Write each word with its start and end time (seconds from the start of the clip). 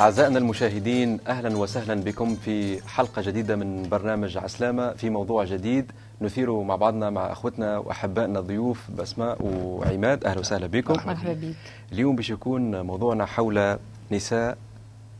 أعزائنا 0.00 0.38
المشاهدين 0.38 1.18
أهلا 1.26 1.56
وسهلا 1.56 1.94
بكم 1.94 2.36
في 2.36 2.88
حلقة 2.88 3.22
جديدة 3.22 3.56
من 3.56 3.88
برنامج 3.88 4.36
عسلامة. 4.36 4.92
في 4.92 5.10
موضوع 5.10 5.44
جديد 5.44 5.92
نثيره 6.20 6.62
مع 6.62 6.76
بعضنا 6.76 7.10
مع 7.10 7.32
أخوتنا 7.32 7.78
وأحبائنا 7.78 8.38
الضيوف 8.38 8.90
بسماء 8.90 9.38
وعماد. 9.42 10.24
أهلا 10.24 10.40
وسهلا 10.40 10.66
بكم. 10.66 10.92
مرحبا 10.92 11.32
بك 11.32 11.54
اليوم 11.92 12.16
باش 12.16 12.30
يكون 12.30 12.80
موضوعنا 12.80 13.26
حول 13.26 13.78
نساء 14.10 14.58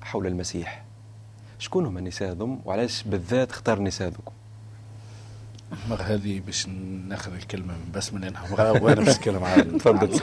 حول 0.02 0.26
المسيح. 0.26 0.84
شكون 1.58 1.86
هم 1.86 1.98
النساء 1.98 2.32
ذم 2.32 2.60
وعلاش 2.64 3.02
بالذات 3.02 3.50
اختار 3.50 3.78
النساء 3.78 4.08
ذوكم؟ 4.08 4.32
مرة 5.90 6.02
هذه 6.02 6.40
باش 6.46 6.66
ناخذ 7.08 7.32
الكلمة 7.32 7.74
من 7.74 7.92
بسمة 7.94 8.20
لأنها 8.20 8.50
مرة 8.50 8.82
وأنا 8.82 9.00
باش 9.00 9.16
نتكلم 9.16 9.44
عن 9.44 9.78
تفضل. 9.78 10.20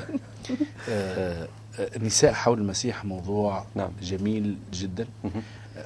آه، 1.80 1.82
آه، 1.84 1.96
النساء 1.96 2.34
حول 2.34 2.58
المسيح 2.60 3.06
موضوع 3.06 3.66
نعم. 3.76 3.92
جميل 4.02 4.58
جدا. 4.74 5.08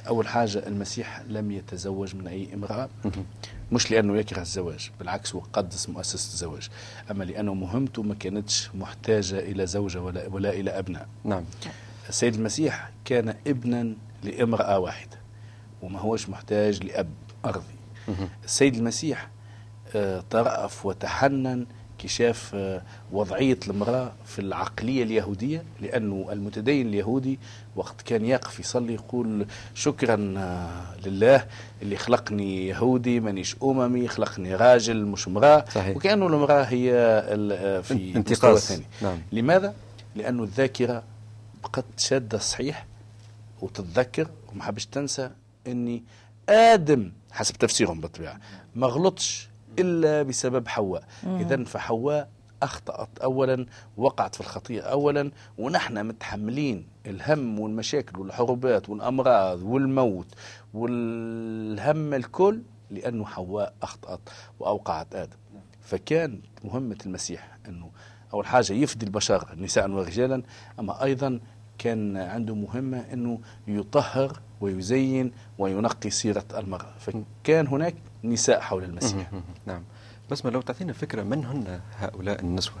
أول 0.08 0.28
حاجة 0.28 0.66
المسيح 0.66 1.22
لم 1.28 1.50
يتزوج 1.50 2.14
من 2.16 2.26
أي 2.28 2.54
امرأة. 2.54 2.88
مش 3.72 3.90
لأنه 3.90 4.16
يكره 4.16 4.40
الزواج 4.40 4.90
بالعكس 4.98 5.34
هو 5.34 5.40
قدس 5.52 5.88
مؤسسة 5.88 6.32
الزواج 6.32 6.68
أما 7.10 7.24
لأنه 7.24 7.54
مهمته 7.54 8.02
ما 8.02 8.14
كانتش 8.14 8.70
محتاجة 8.74 9.38
إلى 9.38 9.66
زوجة 9.66 10.02
ولا, 10.02 10.26
ولا 10.28 10.50
إلى 10.50 10.70
أبناء 10.70 11.06
نعم 11.24 11.44
السيد 12.08 12.34
المسيح 12.34 12.90
كان 13.04 13.34
ابنا 13.46 13.94
لامرأة 14.24 14.78
واحدة 14.78 15.16
وما 15.82 15.98
هوش 15.98 16.28
محتاج 16.28 16.84
لأب 16.84 17.08
أرضي. 17.44 17.74
السيد 18.44 18.74
المسيح 18.76 19.28
آه، 19.94 20.24
ترأف 20.30 20.86
وتحنن 20.86 21.66
كي 22.00 22.08
شاف 22.08 22.50
آه، 22.54 22.82
وضعية 23.12 23.58
المرأة 23.68 24.12
في 24.26 24.38
العقلية 24.38 25.02
اليهودية 25.02 25.64
لأنه 25.80 26.28
المتدين 26.32 26.88
اليهودي 26.88 27.38
وقت 27.76 28.02
كان 28.02 28.24
يقف 28.24 28.60
يصلي 28.60 28.94
يقول 28.94 29.46
شكرا 29.74 30.34
آه، 30.36 31.08
لله 31.08 31.46
اللي 31.82 31.96
خلقني 31.96 32.68
يهودي 32.68 33.20
مانيش 33.20 33.56
أممي 33.62 34.08
خلقني 34.08 34.54
راجل 34.54 35.04
مش 35.04 35.28
امرأة 35.28 35.64
صحيح. 35.74 35.96
وكأنه 35.96 36.26
المرأة 36.26 36.62
هي 36.62 36.92
آه، 36.94 37.80
في 37.80 38.16
انتقاص 38.16 38.68
ثاني 38.68 38.84
نعم 39.02 39.18
لماذا؟ 39.32 39.74
لأنه 40.16 40.42
الذاكرة 40.42 41.02
بقت 41.62 41.84
شادة 41.96 42.38
صحيح 42.38 42.86
وتتذكر 43.62 44.28
وما 44.52 44.62
حبش 44.62 44.86
تنسى 44.86 45.30
أني 45.66 46.02
آدم 46.48 47.12
حسب 47.32 47.54
تفسيرهم 47.54 48.00
بالطبيعة 48.00 48.40
ما 48.74 48.86
غلطش 48.86 49.49
إلا 49.78 50.22
بسبب 50.22 50.68
حواء. 50.68 51.04
إذا 51.26 51.64
فحواء 51.64 52.28
أخطأت. 52.62 53.08
أولا 53.22 53.66
وقعت 53.96 54.34
في 54.34 54.40
الخطيئة. 54.40 54.82
أولا 54.82 55.30
ونحن 55.58 56.06
متحملين 56.06 56.86
الهم 57.06 57.60
والمشاكل 57.60 58.18
والحروبات 58.20 58.88
والأمراض 58.88 59.62
والموت 59.62 60.26
والهم 60.74 62.14
الكل 62.14 62.62
لأنه 62.90 63.24
حواء 63.24 63.74
أخطأت 63.82 64.20
وأوقعت 64.60 65.14
آدم. 65.14 65.36
فكان 65.80 66.40
مهمة 66.64 66.96
المسيح 67.06 67.58
أنه 67.68 67.90
أول 68.34 68.46
حاجة 68.46 68.72
يفدي 68.72 69.06
البشر 69.06 69.48
نساء 69.58 69.90
ورجالا 69.90 70.42
أما 70.80 71.02
أيضا 71.04 71.40
كان 71.78 72.16
عنده 72.16 72.54
مهمة 72.54 72.98
أنه 73.12 73.40
يطهر 73.68 74.40
ويزين 74.60 75.32
وينقي 75.58 76.10
سيرة 76.10 76.44
المرأة. 76.56 76.94
فكان 76.98 77.66
هناك 77.66 77.94
نساء 78.24 78.60
حول 78.60 78.84
المسيح. 78.84 79.30
نعم 79.66 79.82
بس 80.30 80.44
ما 80.44 80.50
لو 80.50 80.60
تعطينا 80.60 80.92
فكرة 80.92 81.22
من 81.22 81.44
هن 81.44 81.80
هؤلاء 81.98 82.40
النسوة 82.40 82.76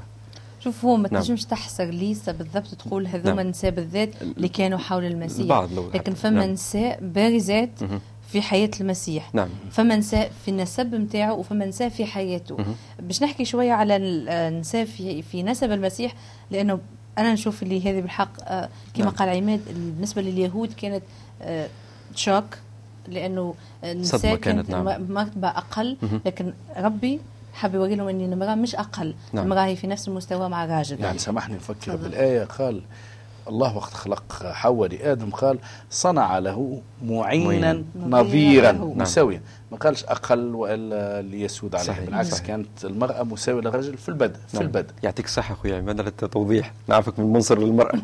شوف 0.60 0.84
هو 0.84 0.96
ما 0.96 1.08
نعم. 1.12 1.22
تنجمش 1.22 1.44
تحصر 1.44 1.84
ليسا 1.84 2.32
بالضبط 2.32 2.74
تقول 2.74 3.06
هذوما 3.06 3.28
نعم. 3.34 3.38
النساء 3.38 3.70
بالذات 3.70 4.22
اللي 4.22 4.48
كانوا 4.48 4.78
حول 4.78 5.04
المسيح 5.04 5.40
البعض 5.40 5.72
لو 5.72 5.90
لكن. 5.94 6.14
فما 6.14 6.40
نعم. 6.40 6.50
نساء 6.50 6.98
بارزات. 7.02 7.70
في 8.32 8.42
حياة 8.42 8.70
المسيح 8.80 9.34
نعم 9.34 9.48
فما 9.70 9.96
نساء 9.96 10.32
في 10.44 10.50
النسب 10.50 10.94
نتاعو 10.94 11.38
وفما 11.38 11.66
نساء 11.66 11.88
في 11.88 12.04
حياته. 12.04 12.56
باش 13.00 13.22
نحكي 13.22 13.44
شوية 13.44 13.72
على 13.72 13.96
ال- 13.96 14.28
النساء 14.28 14.84
في 14.84 15.22
في 15.22 15.42
نسب 15.42 15.72
المسيح 15.72 16.14
لأنه 16.50 16.78
أنا 17.18 17.32
نشوف 17.32 17.62
اللي 17.62 17.80
هذه 17.90 18.00
بالحق 18.00 18.32
آه، 18.42 18.68
كما 18.94 19.04
نعم. 19.04 19.14
قال 19.14 19.28
عماد 19.28 19.60
بالنسبة 19.68 20.22
لليهود 20.22 20.72
كانت 20.72 21.02
آه، 21.42 21.68
شوك 22.14 22.44
لأنه 23.08 23.54
النساء 23.84 24.20
صدمة 24.20 24.36
كانت، 24.36 24.70
نعم. 24.70 24.84
م- 24.84 25.12
مرتبة 25.12 25.48
أقل 25.48 25.96
مهم. 26.02 26.20
لكن 26.26 26.52
ربي 26.76 27.20
حاب 27.54 27.74
يوري 27.74 27.94
لهم 27.94 28.08
أن 28.08 28.32
المرأة 28.32 28.54
مش 28.54 28.74
أقل 28.74 29.14
نعم. 29.32 29.44
المرأة 29.44 29.64
هي 29.66 29.76
في 29.76 29.86
نفس 29.86 30.08
المستوى 30.08 30.48
مع 30.48 30.64
الراجل 30.64 31.00
يعني 31.00 31.18
سامحني 31.18 31.56
نفكر. 31.56 31.96
بالآية 31.96 32.44
قال 32.44 32.82
الله 33.48 33.76
وقت 33.76 33.94
خلق 33.94 34.46
حواء 34.46 34.88
لآدم 34.88 35.30
قال 35.30 35.58
صنع 35.90 36.38
له 36.38 36.82
معينا 37.04 37.72
معين. 37.72 37.84
نظيرا 38.10 38.72
نعم. 38.72 38.98
مساويا 38.98 39.42
ما 39.72 39.76
قالش 39.78 40.04
أقل 40.04 40.54
وإلا 40.54 41.22
ليسود 41.22 41.74
عليه 41.74 41.84
صحيح. 41.86 42.04
بالعكس 42.04 42.28
صحيح. 42.30 42.46
كانت 42.46 42.84
المرأة 42.84 43.22
مساوية 43.22 43.60
للرجل 43.62 43.96
في 43.96 44.08
البدء 44.08 44.36
في 44.48 44.56
نعم. 44.56 44.66
البدء 44.66 44.90
يعطيك 45.02 45.24
الصحة 45.24 45.54
أخويا 45.54 45.76
عماد 45.78 46.00
على 46.00 46.08
التوضيح 46.08 46.72
نعرفك 46.88 47.18
من 47.18 47.32
منصر 47.32 47.58
للمرأة 47.58 47.98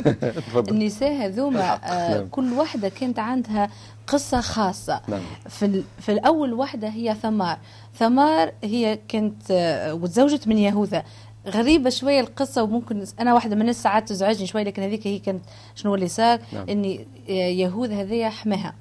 تفضل 0.48 0.72
النساء 0.74 1.26
هذوما. 1.26 1.74
آه 1.74 2.16
نعم. 2.18 2.28
كل 2.28 2.52
واحدة 2.52 2.88
كانت 2.88 3.18
عندها 3.18 3.70
قصة 4.06 4.40
خاصة 4.40 5.00
نعم 5.08 5.20
في 5.48 5.64
ال- 5.66 5.84
في 6.00 6.12
الأول 6.12 6.52
واحدة 6.52 6.88
هي 6.88 7.16
ثمار 7.22 7.58
ثمار 7.98 8.52
هي 8.64 8.98
كانت 9.08 9.42
آه، 9.50 9.94
وتزوجت 9.94 10.48
من 10.48 10.58
يهوذا 10.58 11.02
غريبة 11.48 11.90
شوية 11.90 12.20
القصة 12.20 12.62
وممكن 12.62 13.04
أنا 13.20 13.34
واحدة 13.34 13.54
من 13.54 13.60
الناس 13.60 13.82
ساعات 13.82 14.08
تزعجني 14.08 14.46
شوية 14.46 14.62
لكن 14.62 14.82
هذيك 14.82 15.06
هي 15.06 15.18
كانت 15.18 15.44
شنو 15.74 15.94
اللي 15.94 16.08
صار؟ 16.08 16.40
نعم. 16.52 16.68
إني 16.68 17.06
آه، 17.28 17.32
يهوذا 17.32 18.00
هذيا 18.00 18.28
حماها. 18.28 18.74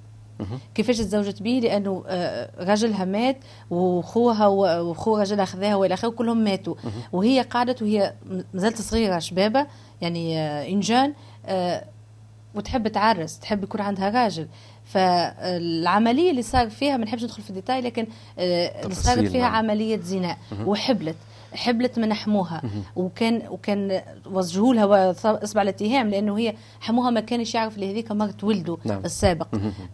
كيفاش 0.76 0.98
تزوجت 0.98 1.42
به 1.42 1.60
لأنه 1.64 2.04
آه، 2.08 2.50
رجلها 2.60 3.06
مات 3.06 3.38
وخوها 3.70 4.48
وخو 4.48 5.18
رجلها 5.18 5.46
خذاها 5.46 5.76
وإلى 5.76 5.94
آخره 5.94 6.10
كلهم 6.10 6.44
ماتوا. 6.44 6.76
وهي 7.12 7.42
قعدت 7.42 7.82
وهي 7.82 8.14
مازالت 8.54 8.82
صغيرة 8.82 9.20
شبابة 9.20 9.68
يعني 10.02 10.40
آه، 10.40 10.68
إنجان 10.68 11.14
وتحب 12.56 12.88
تعرس 12.88 13.40
تحب 13.40 13.64
يكون 13.64 13.82
عندها 13.82 14.10
راجل. 14.10 14.48
فالعملية 14.86 16.32
اللي 16.32 16.42
صار 16.42 16.70
فيها 16.70 16.98
ما 16.98 17.06
نحبش 17.06 17.24
ندخل 17.24 17.44
في 17.44 17.50
الديتاي 17.50 17.82
لكن 17.82 18.08
اللي 18.38 18.96
صارت 18.96 19.28
فيها 19.28 19.42
نعم. 19.42 19.56
عملية 19.56 20.00
زنا 20.00 20.38
وحبلت. 20.66 21.16
حبلت 21.54 22.00
من 22.00 22.14
حموها. 22.14 22.62
وكان 22.96 23.42
وكان 23.50 24.02
وجهوا 24.26 24.74
لها 24.74 25.12
إصبع 25.44 25.62
الاتهام 25.62 26.10
لأنه 26.10 26.38
هي 26.38 26.54
حموها 26.82 27.10
ما 27.10 27.20
كانش 27.20 27.56
يعرف 27.56 27.76
اللي 27.76 27.92
هذيك 27.92 28.12
مرت 28.12 28.44
ولده 28.44 28.78
نعم. 28.86 29.02
السابق. 29.06 29.48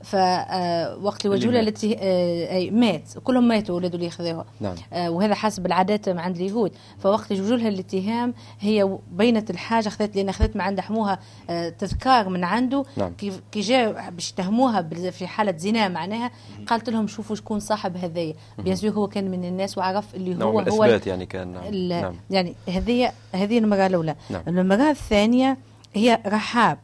فوقت 0.04 1.26
اللي 1.26 1.36
وجهوا 1.38 1.52
لها 1.54 1.62
الاتها- 1.62 1.98
آه، 2.00 2.52
أي 2.56 2.70
مات. 2.72 3.04
كلهم 3.24 3.48
ماتوا 3.48 3.76
ولادوا 3.76 4.00
اللي 4.00 4.10
خذوها 4.10 4.46
نعم. 4.60 4.76
آه، 4.94 5.10
وهذا 5.12 5.34
حسب 5.36 5.66
العادات 5.66 6.10
عند 6.10 6.36
اليهود. 6.36 6.72
فوقت 7.00 7.32
اللي 7.32 7.44
وجهوا 7.44 7.58
لها 7.58 7.68
الاتهام 7.70 8.34
هي 8.60 8.98
بينت 9.12 9.50
الحاجة 9.50 9.90
خذت 9.90 10.16
لأن 10.16 10.32
خذت 10.32 10.56
من 10.56 10.62
عند 10.62 10.80
حموها 10.80 11.20
آه، 11.50 11.70
تذكار 11.70 12.30
من 12.30 12.44
عنده. 12.44 12.86
نعم. 12.98 13.14
كي 13.52 13.60
جاء 13.62 14.10
باش 14.10 14.32
يتهموها 14.32 14.82
في 15.10 15.28
حالة 15.28 15.58
زنا 15.58 15.88
معناها 15.88 16.32
قالت 16.68 16.90
لهم 16.90 17.08
شوفوا 17.08 17.36
شكون 17.36 17.60
صاحب 17.60 17.98
هذايا. 17.98 18.34
بيان 18.58 18.78
هو 18.86 19.08
كان 19.08 19.32
من 19.32 19.46
الناس 19.46 19.78
وعرف 19.78 20.16
اللي 20.16 20.32
هو 20.32 20.36
من 20.36 20.42
هو 20.44 20.60
الإثبات 20.60 21.08
يعني 21.08 21.26
كان. 21.26 21.47
نعم 21.54 21.64
ال- 21.68 21.90
نعم. 21.90 22.16
يعني 22.30 22.56
هذه 22.70 23.12
هذه 23.34 23.58
المراه 23.58 23.88
الأولى. 23.88 24.16
نعم. 24.30 24.42
المراه 24.48 24.90
الثانية 24.92 25.58
هي 25.94 26.20
رحاب. 26.28 26.78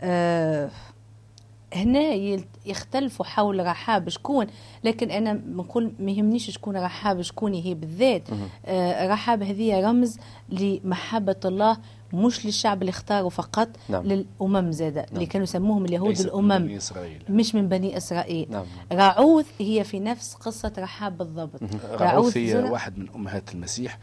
آه 0.00 0.70
هنا 1.74 2.00
يختلفوا 2.66 3.24
حول 3.26 3.66
رحاب 3.66 4.08
شكون 4.08 4.46
لكن 4.84 5.10
أنا 5.10 5.32
بنقول 5.32 5.92
ما 5.98 6.10
يهمنيش 6.10 6.50
شكون 6.50 6.76
رحاب 6.76 7.22
شكون 7.22 7.54
هي 7.54 7.74
بالذات. 7.74 8.22
آه 8.66 9.06
رحاب 9.08 9.42
هذه 9.42 9.80
رمز 9.88 10.18
لمحبة 10.48 11.36
الله 11.44 11.76
مش 12.12 12.46
للشعب 12.46 12.80
اللي 12.80 12.90
اختاره 12.90 13.28
فقط 13.28 13.68
نعم. 13.88 14.02
للأمم 14.02 14.72
زاده 14.72 15.06
اللي 15.12 15.26
كانوا 15.26 15.44
يسموهم 15.44 15.84
اليهود 15.84 16.08
ليست 16.08 16.34
من 16.34 16.76
إسرائيل 16.76 17.22
مش 17.28 17.54
من 17.54 17.68
بني 17.68 17.96
إسرائيل 17.96 18.46
نعم 18.50 18.64
راعوث 18.92 19.46
هي 19.58 19.84
في 19.84 20.00
نفس 20.00 20.34
قصة 20.34 20.72
رحاب 20.78 21.18
بالضبط 21.18 21.60
رعوث 21.90 22.36
هي 22.36 22.56
واحد 22.56 22.98
من 22.98 23.08
أمهات 23.14 23.54
المسيح 23.54 23.98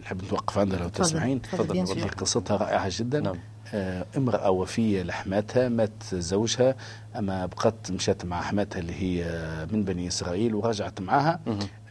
نحب 0.00 0.24
نتوقف 0.24 0.58
عندها 0.58 0.78
لو. 0.78 0.88
تسمعين 0.88 1.42
تفضل،. 1.42 2.08
قصتها 2.08 2.56
رائعة 2.56 2.90
جدا 2.90 3.20
نعم. 3.20 3.36
آه، 3.74 4.06
امرأة 4.16 4.50
وفية 4.50 5.02
لحماتها 5.02 5.68
مات 5.68 6.02
زوجها 6.12 6.76
أما 7.16 7.46
بقت 7.46 7.92
مشات 7.92 8.24
مع 8.24 8.40
حماتها 8.42 8.80
اللي 8.80 8.92
هي 8.92 9.24
من 9.72 9.84
بني 9.84 10.08
إسرائيل 10.08 10.54
ورجعت 10.54 11.00
معها. 11.00 11.40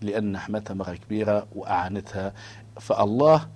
لأن 0.02 0.38
حماتها 0.38 0.74
مرة 0.74 0.94
كبيرة 0.96 1.48
وأعانتها 1.56 2.34
فالله 2.80 3.48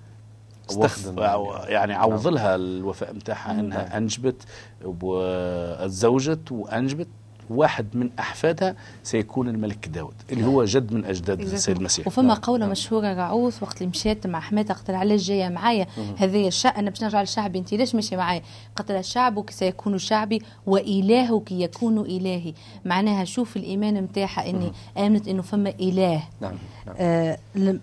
استخدم 0.70 1.18
وف- 1.18 1.68
يعني 1.68 1.92
نعم. 1.92 2.02
عوض 2.02 2.26
لها 2.28 2.54
الوفاء 2.54 3.14
متاعها 3.14 3.52
نعم. 3.52 3.58
انها 3.64 3.96
أنجبت 3.96 4.42
وتزوجت 4.84 6.52
وأنجبت 6.52 7.08
واحد 7.50 7.86
من 7.94 8.10
أحفادها 8.18 8.76
سيكون 9.02 9.48
الملك 9.48 9.88
داود 9.88 10.14
اللي 10.32 10.44
هو 10.46 10.64
جد 10.64 10.92
من 10.92 11.04
أجداد 11.04 11.40
السيد 11.40 11.76
المسيح. 11.76 12.06
وفما 12.06 12.34
قولة 12.34 12.66
مشهورة 12.66 13.14
رعوث 13.14 13.62
وقت 13.62 13.76
اللي 13.76 13.88
مشيت 13.90 14.26
مع 14.26 14.40
حماتها 14.40 14.74
قلت 14.74 14.90
لها 14.90 14.98
علاش 14.98 15.22
جاية 15.22 15.48
معايا 15.48 15.86
هذه 16.18 16.48
الشعب 16.48 16.74
أنا 16.74 16.90
باش 16.90 17.02
نرجع 17.02 17.22
لشعبي 17.22 17.58
أنت 17.58 17.74
ليش 17.74 17.94
ماشية 17.94 18.16
معايا؟ 18.16 18.42
قلت 18.76 18.92
لها 18.92 19.02
شعبك 19.02 19.50
سيكون 19.50 19.98
شعبي 19.98 20.42
وإلهك 20.66 21.52
يكون 21.52 21.98
إلهي. 21.98 22.54
معناها 22.84 23.24
شوف 23.24 23.56
الإيمان 23.56 23.94
نتاعها 23.94 24.50
إني 24.50 24.72
آمنت 24.98 25.28
إنه 25.28 25.42
فما 25.42 25.70
إله. 25.80 26.22
نعم 26.40 26.54
نعم. 26.86 26.96
آه 26.98 27.38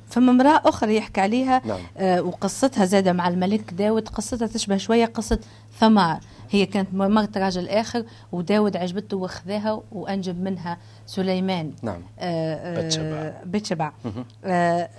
فما 0.10 0.32
امرأة 0.32 0.62
أخرى 0.66 0.96
يحكي 0.96 1.22
عليها 1.22 1.62
نعم. 1.66 1.80
آه 1.98 2.22
وقصتها 2.22 2.86
زادة 2.86 3.14
مع 3.14 3.28
الملك 3.28 3.74
داود. 3.74 4.10
قصتها 4.10 4.48
تشبه 4.48 4.78
شوية 4.78 5.06
قصة 5.06 5.40
ثمار. 5.80 6.20
هي 6.54 6.66
كانت 6.66 6.94
مرت 6.94 7.38
راجل 7.38 7.70
آخر 7.70 8.06
وداود 8.32 8.78
عجبته 8.78 9.18
وخذاها 9.18 9.82
وأنجب 9.92 10.42
منها 10.42 10.78
سليمان. 11.06 11.72
نعم. 11.82 12.02
آه، 12.20 12.56
آه، 12.56 12.86
بتشبع. 12.86 13.34
بتشبع 13.46 13.92
آه، 14.46 14.90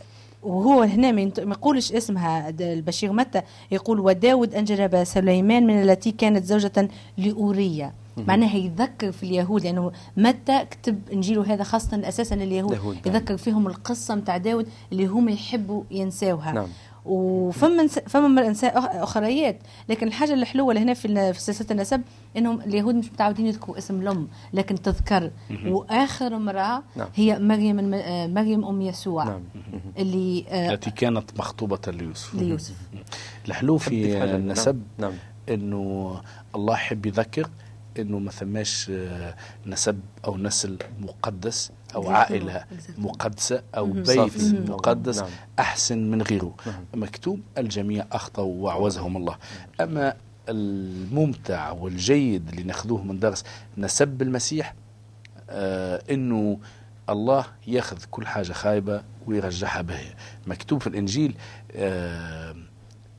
وهو 0.42 0.82
هنا 0.82 1.12
ما 1.12 1.30
يقولش 1.38 1.92
اسمها 1.92 2.48
البشير 2.60 3.12
متى 3.12 3.42
يقول 3.70 4.00
وداود 4.00 4.54
أنجب 4.54 5.04
سليمان 5.04 5.66
من 5.66 5.82
التي 5.82 6.10
كانت 6.10 6.44
زوجة 6.44 6.88
لأورية. 7.18 7.92
معناها 8.16 8.56
يذكر 8.56 9.12
في 9.12 9.22
اليهود 9.22 9.64
لأنه 9.64 9.92
متى 10.16 10.64
كتب 10.70 11.00
إنجيله 11.12 11.54
هذا 11.54 11.64
خاصة 11.64 12.08
أساسا 12.08 12.34
اليهود. 12.34 12.72
اليهود، 12.72 12.96
نعم. 13.06 13.14
يذكر 13.14 13.36
فيهم 13.36 13.66
القصة 13.66 14.14
متاع 14.14 14.36
داود 14.36 14.68
اللي 14.92 15.06
هم 15.06 15.28
يحبوا 15.28 15.82
ينساوها. 15.90 16.52
نعم. 16.52 16.68
وفما 17.04 17.86
فما 17.86 18.52
أخ- 18.54 18.62
أخريات. 18.96 19.58
لكن 19.88 20.06
الحاجة 20.06 20.34
الحلوة 20.34 20.70
اللي 20.70 20.82
هنا 20.82 20.94
في 20.94 21.04
ال- 21.04 21.34
في 21.34 21.40
سلسلة 21.40 21.66
النسب 21.70 22.02
إنهم 22.36 22.60
اليهود 22.60 22.94
مش 22.94 23.12
متعودين 23.12 23.46
يذكروا 23.46 23.78
اسم 23.78 24.00
الأم 24.00 24.28
لكن 24.52 24.82
تذكر. 24.82 25.30
وآخر 25.66 26.36
امرأة 26.36 26.82
نعم. 26.96 27.08
هي 27.14 27.38
مريم 27.38 27.78
الم- 27.78 28.34
مريم 28.34 28.64
أم 28.64 28.82
يسوع. 28.82 29.24
نعم. 29.24 29.42
اللي 29.98 30.44
آه، 30.48 30.72
التي 30.74 30.90
كانت 30.90 31.38
مخطوبة 31.38 31.80
ليوسف. 31.92 32.34
ليوسف. 32.34 32.74
الحلو 33.48 33.78
في؟ 33.78 34.24
النسب 34.24 34.82
نعم. 34.98 35.12
إنه 35.48 36.20
الله 36.54 36.74
يحب 36.74 37.06
يذكر 37.06 37.48
إنه 37.98 38.18
ما 38.18 38.30
ثماش 38.30 38.90
آه، 38.90 39.34
نسب 39.66 40.00
أو 40.24 40.36
نسل 40.36 40.78
مقدس 41.00 41.70
أو 41.94 42.02
Exactement. 42.04 42.08
عائلة. 42.08 42.64
مقدسة 42.98 43.62
أو. 43.76 43.86
بيت. 43.86 44.70
مقدس 44.70 45.18
نعم. 45.18 45.30
أحسن 45.58 46.10
من 46.10 46.22
غيره 46.22 46.54
نعم. 46.66 46.84
مكتوب 46.94 47.40
الجميع 47.58 48.06
اخطاوا 48.12 48.64
وأعوزهم 48.64 49.16
الله 49.16 49.36
أما 49.80 50.14
الممتع 50.48 51.70
والجيد 51.70 52.48
اللي 52.48 52.62
ناخذوه 52.62 53.02
من 53.02 53.18
درس 53.18 53.44
نسب 53.78 54.22
المسيح 54.22 54.74
آه 55.50 56.02
إنه 56.10 56.58
الله 57.10 57.44
ياخذ 57.66 57.98
كل 58.10 58.26
حاجة 58.26 58.52
خايبة 58.52 59.02
ويرجعها 59.26 59.82
باهيه 59.82 60.14
مكتوب 60.46 60.80
في 60.80 60.86
الإنجيل 60.86 61.34
آه 61.72 62.56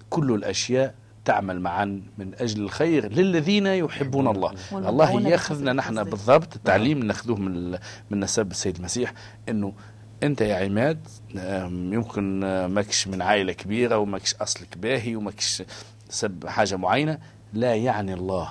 كل 0.10 0.32
الأشياء 0.34 0.94
تعمل 1.26 1.60
معا 1.62 1.86
من 2.18 2.32
أجل 2.40 2.64
الخير 2.64 3.12
للذين 3.12 3.68
يحبون 3.68 4.28
الله. 4.28 4.54
الله 4.74 5.22
يأخذنا 5.22 5.74
نحن. 5.74 6.04
بالضبط. 6.04 6.56
التعليم 6.56 6.98
اللي 6.98 7.08
ناخذوه 7.08 7.38
من 7.38 7.72
من 8.10 8.20
نسب 8.20 8.52
السيد 8.52 8.78
المسيح 8.78 9.14
إنه 9.50 9.74
أنت 10.24 10.42
يا 10.42 10.56
عماد 10.56 11.08
يمكن 11.94 12.40
ماكش 12.66 13.08
من 13.08 13.22
عائلة 13.22 13.54
كبيرة 13.54 13.98
وماكش 13.98 14.36
اصلك 14.36 14.78
باهي 14.78 15.16
وماكش 15.16 15.64
سب 16.10 16.48
حاجة 16.48 16.76
معينة. 16.76 17.18
لا 17.54 17.76
يعني 17.76 18.14
الله. 18.14 18.50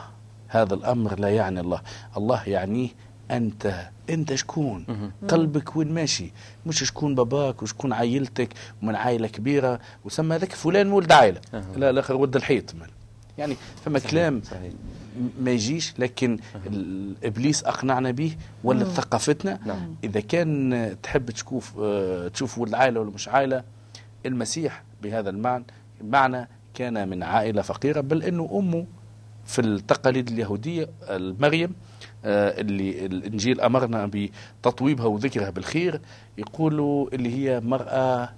هذا 0.48 0.74
الأمر 0.74 1.20
لا 1.20 1.28
يعني 1.28 1.60
الله. 1.60 1.80
الله 2.16 2.48
يعنيه 2.48 2.88
أنت 3.30 3.90
أنت 4.10 4.34
شكون 4.34 5.10
قلبك 5.28 5.76
وين 5.76 5.94
ماشي 5.94 6.32
مش 6.66 6.84
شكون 6.84 7.14
باباك 7.14 7.62
وشكون 7.62 7.92
عائلتك 7.92 8.48
ومن 8.82 8.94
عائلة 8.94 9.28
كبيرة 9.28 9.80
وسمى 10.04 10.36
ذاك 10.36 10.52
فلان 10.52 10.92
ولد 10.92 11.12
عائلة. 11.12 11.40
لا 11.76 11.90
الآخر 11.90 12.16
ولد 12.16 12.36
الحيط 12.36 12.74
من. 12.74 12.86
يعني 13.38 13.56
فما 13.84 13.98
صحيح، 13.98 14.10
كلام 14.10 14.42
صحيح. 14.44 14.72
ما 15.40 15.50
يجيش 15.50 15.94
لكن 15.98 16.38
إبليس 17.24 17.64
أقنعنا 17.64 18.10
به 18.10 18.36
ولا 18.64 18.84
ثقافتنا 18.84 19.58
نعم. 19.66 19.94
إذا 20.04 20.20
كان 20.20 20.96
تحب 21.02 21.30
تشوف 21.30 21.72
آه، 21.80 22.28
تشوف 22.28 22.58
ولد 22.58 22.74
عائلة 22.74 23.00
ولا 23.00 23.10
مش 23.10 23.28
عائلة 23.28 23.64
المسيح 24.26 24.82
بهذا 25.02 25.30
المعنى 25.30 25.64
معنى 26.04 26.48
كان 26.74 27.08
من 27.08 27.22
عائلة 27.22 27.62
فقيرة 27.62 28.00
بل 28.00 28.22
إنه 28.22 28.50
أمه 28.52 28.86
في 29.46 29.60
التقاليد 29.60 30.28
اليهودية 30.28 30.88
مريم 31.10 31.70
آه، 31.70 31.93
اللي 32.24 33.06
الإنجيل 33.06 33.60
أمرنا 33.60 34.10
بتطويبها 34.12 35.06
وذكرها 35.06 35.50
بالخير 35.50 36.00
يقولوا 36.38 37.14
اللي 37.14 37.34
هي 37.34 37.60
مرأة 37.60 38.28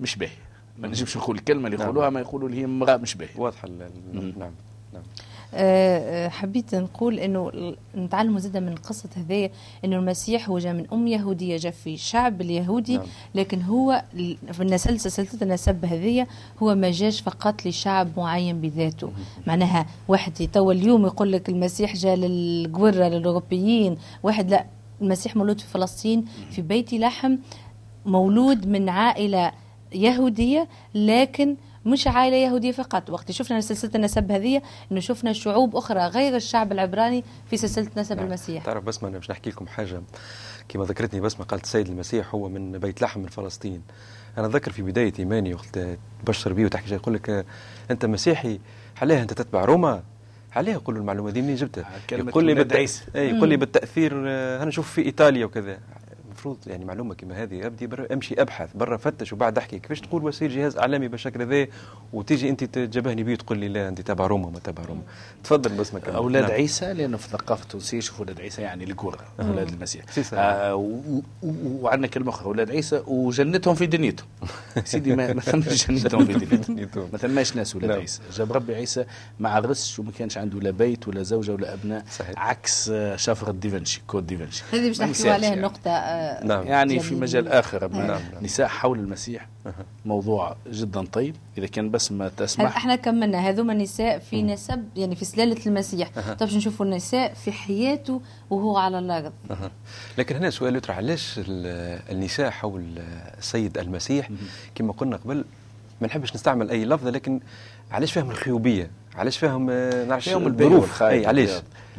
مش 0.00 0.16
باهية 0.16 0.48
ما 0.78 0.88
نجمش 0.88 1.16
نقول 1.16 1.36
الكلمة 1.36 1.66
اللي 1.66 1.76
نعم. 1.76 1.86
يقولوها 1.86 2.10
ما 2.10 2.20
يقولوا 2.20 2.48
اللي 2.48 2.60
هي 2.60 2.64
امراه 2.64 2.96
مش 2.96 3.14
باهية 3.14 3.36
واضحة. 3.36 3.68
نعم 3.68 3.90
نعم 4.12 4.52
آه، 4.94 4.96
آه، 4.96 5.02
حبيت 6.28 6.74
نقول 6.74 7.18
إنه 7.18 7.52
نتعلموا 7.96 8.40
زاده 8.40 8.60
من 8.60 8.74
قصة 8.74 9.08
هذايا 9.16 9.50
إنه 9.84 9.96
المسيح 9.96 10.48
هو 10.48 10.58
جاء 10.58 10.72
من 10.72 10.86
أم 10.92 11.06
يهودية 11.06 11.56
جاء 11.56 11.72
في 11.72 11.94
الشعب 11.94 12.40
اليهودي 12.40 12.96
نعم. 12.96 13.06
لكن 13.34 13.62
هو 13.62 14.04
في 14.52 14.60
النسل 14.62 15.00
سلسلة 15.00 15.42
النسب 15.42 15.84
هذيا 15.84 16.26
هو 16.62 16.74
ما 16.74 16.90
جاش 16.90 17.20
فقط 17.20 17.66
لشعب 17.66 18.08
معين 18.16 18.60
بذاته. 18.60 19.10
معناها 19.46 19.86
واحد 20.08 20.48
توا 20.52 20.72
اليوم 20.72 21.06
يقول 21.06 21.32
لك 21.32 21.48
المسيح 21.48 21.96
جاء 21.96 22.16
للقوره 22.16 23.08
للأوروبيين 23.08 23.96
واحد 24.22 24.50
لا 24.50 24.66
المسيح 25.02 25.36
مولود 25.36 25.60
في 25.60 25.66
فلسطين 25.66 26.24
في 26.50 26.62
بيت 26.62 26.94
لحم 26.94 27.36
مولود 28.06 28.66
من 28.66 28.88
عائلة 28.88 29.52
يهودية 29.94 30.68
لكن 30.94 31.56
مش 31.88 32.06
عائلة 32.06 32.36
يهودية 32.36 32.72
فقط. 32.72 33.10
وقت 33.10 33.30
شفنا 33.30 33.60
سلسلة 33.60 33.90
النسب 33.94 34.32
هذه 34.32 34.62
إنه 34.92 35.00
شفنا 35.00 35.32
شعوب 35.32 35.76
أخرى 35.76 36.00
غير 36.00 36.36
الشعب 36.36 36.72
العبراني 36.72 37.24
في 37.50 37.56
سلسلة 37.56 37.88
نسب 37.96 38.16
نعم. 38.16 38.26
المسيح. 38.26 38.64
تعرف 38.64 38.84
بسمة 38.84 39.08
أنا 39.08 39.18
باش 39.18 39.30
نحكي 39.30 39.50
لكم 39.50 39.66
حاجة. 39.66 40.02
كما 40.68 40.84
ذكرتني 40.84 41.20
بسمة 41.20 41.44
قالت 41.44 41.64
السيد 41.64 41.88
المسيح 41.88 42.34
هو 42.34 42.48
من 42.48 42.78
بيت 42.78 43.02
لحم 43.02 43.20
من 43.20 43.28
فلسطين. 43.28 43.82
أنا 44.38 44.46
أتذكر 44.46 44.70
في 44.72 44.82
بداية 44.82 45.12
إيماني 45.18 45.54
وقت 45.54 45.78
تبشر 46.24 46.52
بي 46.52 46.64
وتحكي 46.64 46.88
شيء 46.88 46.96
يقول 46.96 47.14
لك 47.14 47.30
آه، 47.30 47.44
أنت 47.90 48.06
مسيحي 48.06 48.60
علاه 49.02 49.22
أنت 49.22 49.32
تتبع 49.32 49.64
روما؟ 49.64 50.02
عليه 50.56 50.72
يقول 50.72 50.94
له 50.94 51.00
المعلومة 51.00 51.30
دي 51.30 51.42
منين 51.42 51.54
جبتها؟ 51.54 51.90
كلمة 52.10 52.30
يقول 52.30 52.44
لي 52.44 52.54
بالت... 52.54 52.72
أي 53.16 53.28
يقول 53.28 53.48
لي 53.48 53.56
بالتأثير 53.56 54.12
آه، 54.26 54.56
أنا 54.56 54.64
نشوف 54.64 54.92
في 54.92 55.02
إيطاليا 55.02 55.44
وكذا. 55.46 55.78
المفروض 56.38 56.58
يعني 56.66 56.84
معلومة 56.84 57.14
كما 57.14 57.42
هذه 57.42 57.66
أبدي 57.66 57.86
برا 57.86 58.12
أمشي 58.12 58.42
أبحث 58.42 58.70
برا 58.74 58.96
فتش 58.96 59.32
وبعد 59.32 59.58
أحكي 59.58 59.78
كيفاش 59.78 60.00
تقول 60.00 60.24
وسيل 60.24 60.50
جهاز 60.50 60.76
أعلامي 60.76 61.08
بالشكل 61.08 61.46
ذا 61.46 61.66
وتيجي 62.12 62.48
أنت 62.48 62.64
تجبهني 62.64 63.22
بيه 63.22 63.34
تقول 63.34 63.58
لي 63.58 63.68
لا 63.68 63.88
أنت 63.88 64.00
تابع 64.00 64.26
روما 64.26 64.50
ما 64.50 64.58
تابع 64.58 64.84
روما 64.84 65.02
تفضل 65.44 65.76
بس 65.76 65.90
كمل. 65.90 66.14
أولاد 66.14 66.42
نعم. 66.42 66.52
عيسى 66.52 66.92
لأنه 66.92 67.16
في 67.16 67.26
الثقافه 67.26 67.62
التونسيه 67.62 67.98
يشوفوا 67.98 68.24
أولاد 68.24 68.40
عيسى 68.40 68.62
يعني 68.62 68.84
القرى 68.84 69.18
أولاد 69.40 69.68
المسيح. 69.68 70.04
آه 70.32 70.74
وعندنا 71.42 72.06
كلمة 72.06 72.28
أخرى 72.28 72.46
أولاد 72.46 72.70
عيسى 72.70 73.02
وجنتهم 73.06 73.74
في 73.74 73.86
دنيتهم 73.86 74.26
سيدي 74.84 75.16
ما 75.16 75.32
ما 75.32 75.40
ثماش 75.40 75.90
جنتهم 75.90 76.24
في 76.24 76.32
دنيتهم. 76.32 77.08
ما 77.12 77.18
ثماش 77.18 77.56
ناس 77.56 77.76
ولاد 77.76 77.90
نعم. 77.90 78.00
عيسى 78.00 78.20
جاب 78.32 78.52
ربي 78.52 78.74
عيسى 78.74 79.04
ما 79.38 79.48
عرسش 79.48 79.98
وما 79.98 80.12
كانش 80.18 80.38
عنده 80.38 80.60
لا 80.60 80.70
بيت 80.70 81.08
ولا 81.08 81.22
زوجة 81.22 81.52
ولا 81.52 81.74
أبناء 81.74 82.04
صحيح. 82.18 82.38
عكس 82.38 82.88
آه، 82.88 83.16
شفرة 83.16 83.52
ديفنشي 83.52 84.02
كود 84.06 84.26
ديفنشي 84.26 84.62
هذه 84.72 84.86
باش 84.86 85.00
نحكيو 85.00 85.32
عليها 85.32 85.48
يعني. 85.48 85.60
نعم. 86.44 86.66
يعني 86.66 87.00
في. 87.00 87.14
مجال 87.14 87.48
آخر 87.48 87.88
نعم، 87.88 88.06
نعم. 88.06 88.20
نساء 88.42 88.66
حول 88.66 88.98
المسيح 88.98 89.48
موضوع 90.06 90.56
جدا 90.70 91.04
طيب. 91.06 91.34
إذا 91.58 91.66
كان 91.66 91.90
بس 91.90 92.12
ما 92.12 92.26
هل 92.26 92.30
تسمح 92.36 92.76
إحنا 92.76 92.96
كملنا. 92.96 93.38
هذوما 93.48 93.74
نساء 93.74 94.18
في 94.18 94.42
نسب 94.42 94.84
يعني 94.96 95.16
في 95.16 95.24
سلالة 95.24 95.66
المسيح. 95.66 96.08
طب 96.18 96.36
باش 96.46 96.54
نشوفوا 96.54 96.86
النساء 96.86 97.34
في 97.34 97.52
حياته 97.52 98.20
وهو 98.50 98.76
على 98.76 98.98
الأرض. 98.98 99.32
لكن 100.18 100.36
هنا 100.36 100.50
سؤال 100.50 100.76
يطرح 100.76 100.96
علاش 100.96 101.34
ال- 101.38 102.00
النساء 102.12 102.50
حول 102.50 102.84
السيد 103.38 103.78
المسيح؟ 103.78 104.28
كما 104.74 104.92
قلنا 104.92 105.16
قبل 105.16 105.44
ما 106.00 106.06
نحبش 106.06 106.34
نستعمل 106.34 106.70
أي 106.70 106.84
لفظه 106.84 107.10
لكن 107.10 107.40
علاش 107.90 108.12
فيهم 108.12 108.30
الخيوبية؟ 108.30 108.90
علاش 109.18 109.38
فيهم 109.38 109.70
آه، 109.70 110.04
نعرفش 110.04 110.28
فيهم 110.28 110.46
البيع 110.46 110.66
الظروف 110.66 110.82
والخايب 110.82 111.20
اي 111.20 111.26
علاش؟ 111.26 111.50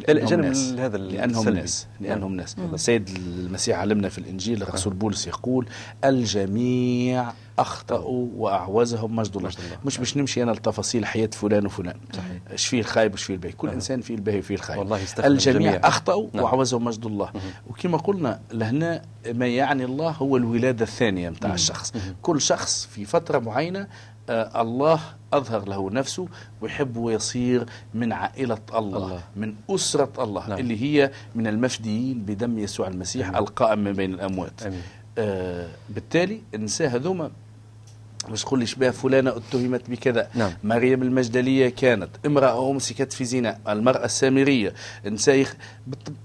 لأنهم 0.08 0.26
جانب 0.26 0.46
ناس. 0.46 0.74
هذا 0.78 0.98
لأنهم 0.98 1.40
السلبي. 1.40 1.60
ناس. 1.60 1.88
لأنهم 2.00 2.36
ناس. 2.36 2.60
نعم. 2.60 2.74
السيد 2.74 3.10
المسيح 3.10 3.78
علمنا 3.78 4.10
في 4.10 4.18
الإنجيل 4.18 4.64
الرسول 4.64 4.94
بولس 4.94 5.28
يقول 5.28 5.68
الجميع 6.06 7.32
أخطأوا 7.60 8.28
وأعوزهم 8.36 9.16
مجد 9.16 9.38
الله. 9.38 9.50
مش 9.86 9.98
باش 9.98 10.18
نمشي 10.18 10.44
أنا 10.44 10.52
لتفاصيل 10.52 11.06
حياة 11.06 11.30
فلان 11.34 11.66
وفلان. 11.66 11.96
صحيح. 12.14 12.42
إيش 12.52 12.68
فيه 12.68 12.80
الخايب 12.80 13.12
وايش 13.12 13.24
فيه 13.24 13.34
الباهي؟ 13.34 13.52
كل 13.54 13.68
أها. 13.68 13.76
إنسان 13.76 14.02
فيه 14.02 14.16
الباهي 14.16 14.40
وفيه 14.40 14.56
الخايب. 14.56 14.80
والله 14.80 15.00
يستخدم 15.00 15.32
الجميع 15.32 15.82
نعم. 16.08 16.26
وأعوزهم 16.34 16.84
مجد 16.84 17.06
الله. 17.06 17.32
وكما 17.70 17.98
قلنا 17.98 18.40
لهنا 18.54 19.02
ما 19.34 19.48
يعني 19.48 19.86
الله 19.86 20.10
هو 20.10 20.38
الولادة 20.38 20.84
الثانية 20.84 21.30
متاع 21.30 21.54
الشخص. 21.54 21.94
كل 22.22 22.42
شخص 22.42 22.86
في 22.86 23.06
فترة 23.06 23.40
معينة 23.40 23.80
آه 23.80 23.88
الله 24.30 25.00
أظهر 25.34 25.68
له 25.70 25.90
نفسه 25.92 26.28
ويحب 26.62 26.94
يصير 27.10 27.66
من 27.94 28.14
عائلة 28.14 28.58
الله, 28.76 28.98
الله. 28.98 29.24
من 29.36 29.56
أسرة 29.70 30.12
الله 30.20 30.50
نعم. 30.50 30.60
اللي 30.60 30.82
هي 30.82 31.12
من 31.36 31.48
المفديين 31.48 32.20
بدم 32.20 32.60
يسوع 32.60 32.88
المسيح 32.88 33.28
أمين. 33.28 33.40
القائم 33.40 33.80
من 33.80 33.94
بين 33.94 34.14
الأموات 34.14 34.64
أمين 34.64 34.82
آه 35.18 35.68
بالتالي 35.90 36.42
النساء 36.56 36.88
هذوما 36.90 37.32
مش 38.30 38.42
تقول 38.42 38.68
شبه 38.68 38.90
فلانة 38.92 39.30
اتهمت 39.30 39.90
بكذا 39.90 40.30
نعم. 40.36 40.52
مريم 40.64 41.02
المجدلية 41.04 41.70
كانت 41.70 42.10
امرأة 42.26 42.72
أمسكت 42.72 43.14
في 43.14 43.26
زنا 43.26 43.58
المرأة 43.70 44.06
السامرية 44.06 44.74
النساء 45.06 45.36
يخ... 45.36 45.56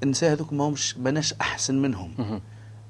النساء 0.02 0.32
هذوك 0.32 0.52
ما 0.52 0.64
همش 0.64 0.94
بناش 0.98 1.34
أحسن 1.40 1.82
منهم 1.82 2.40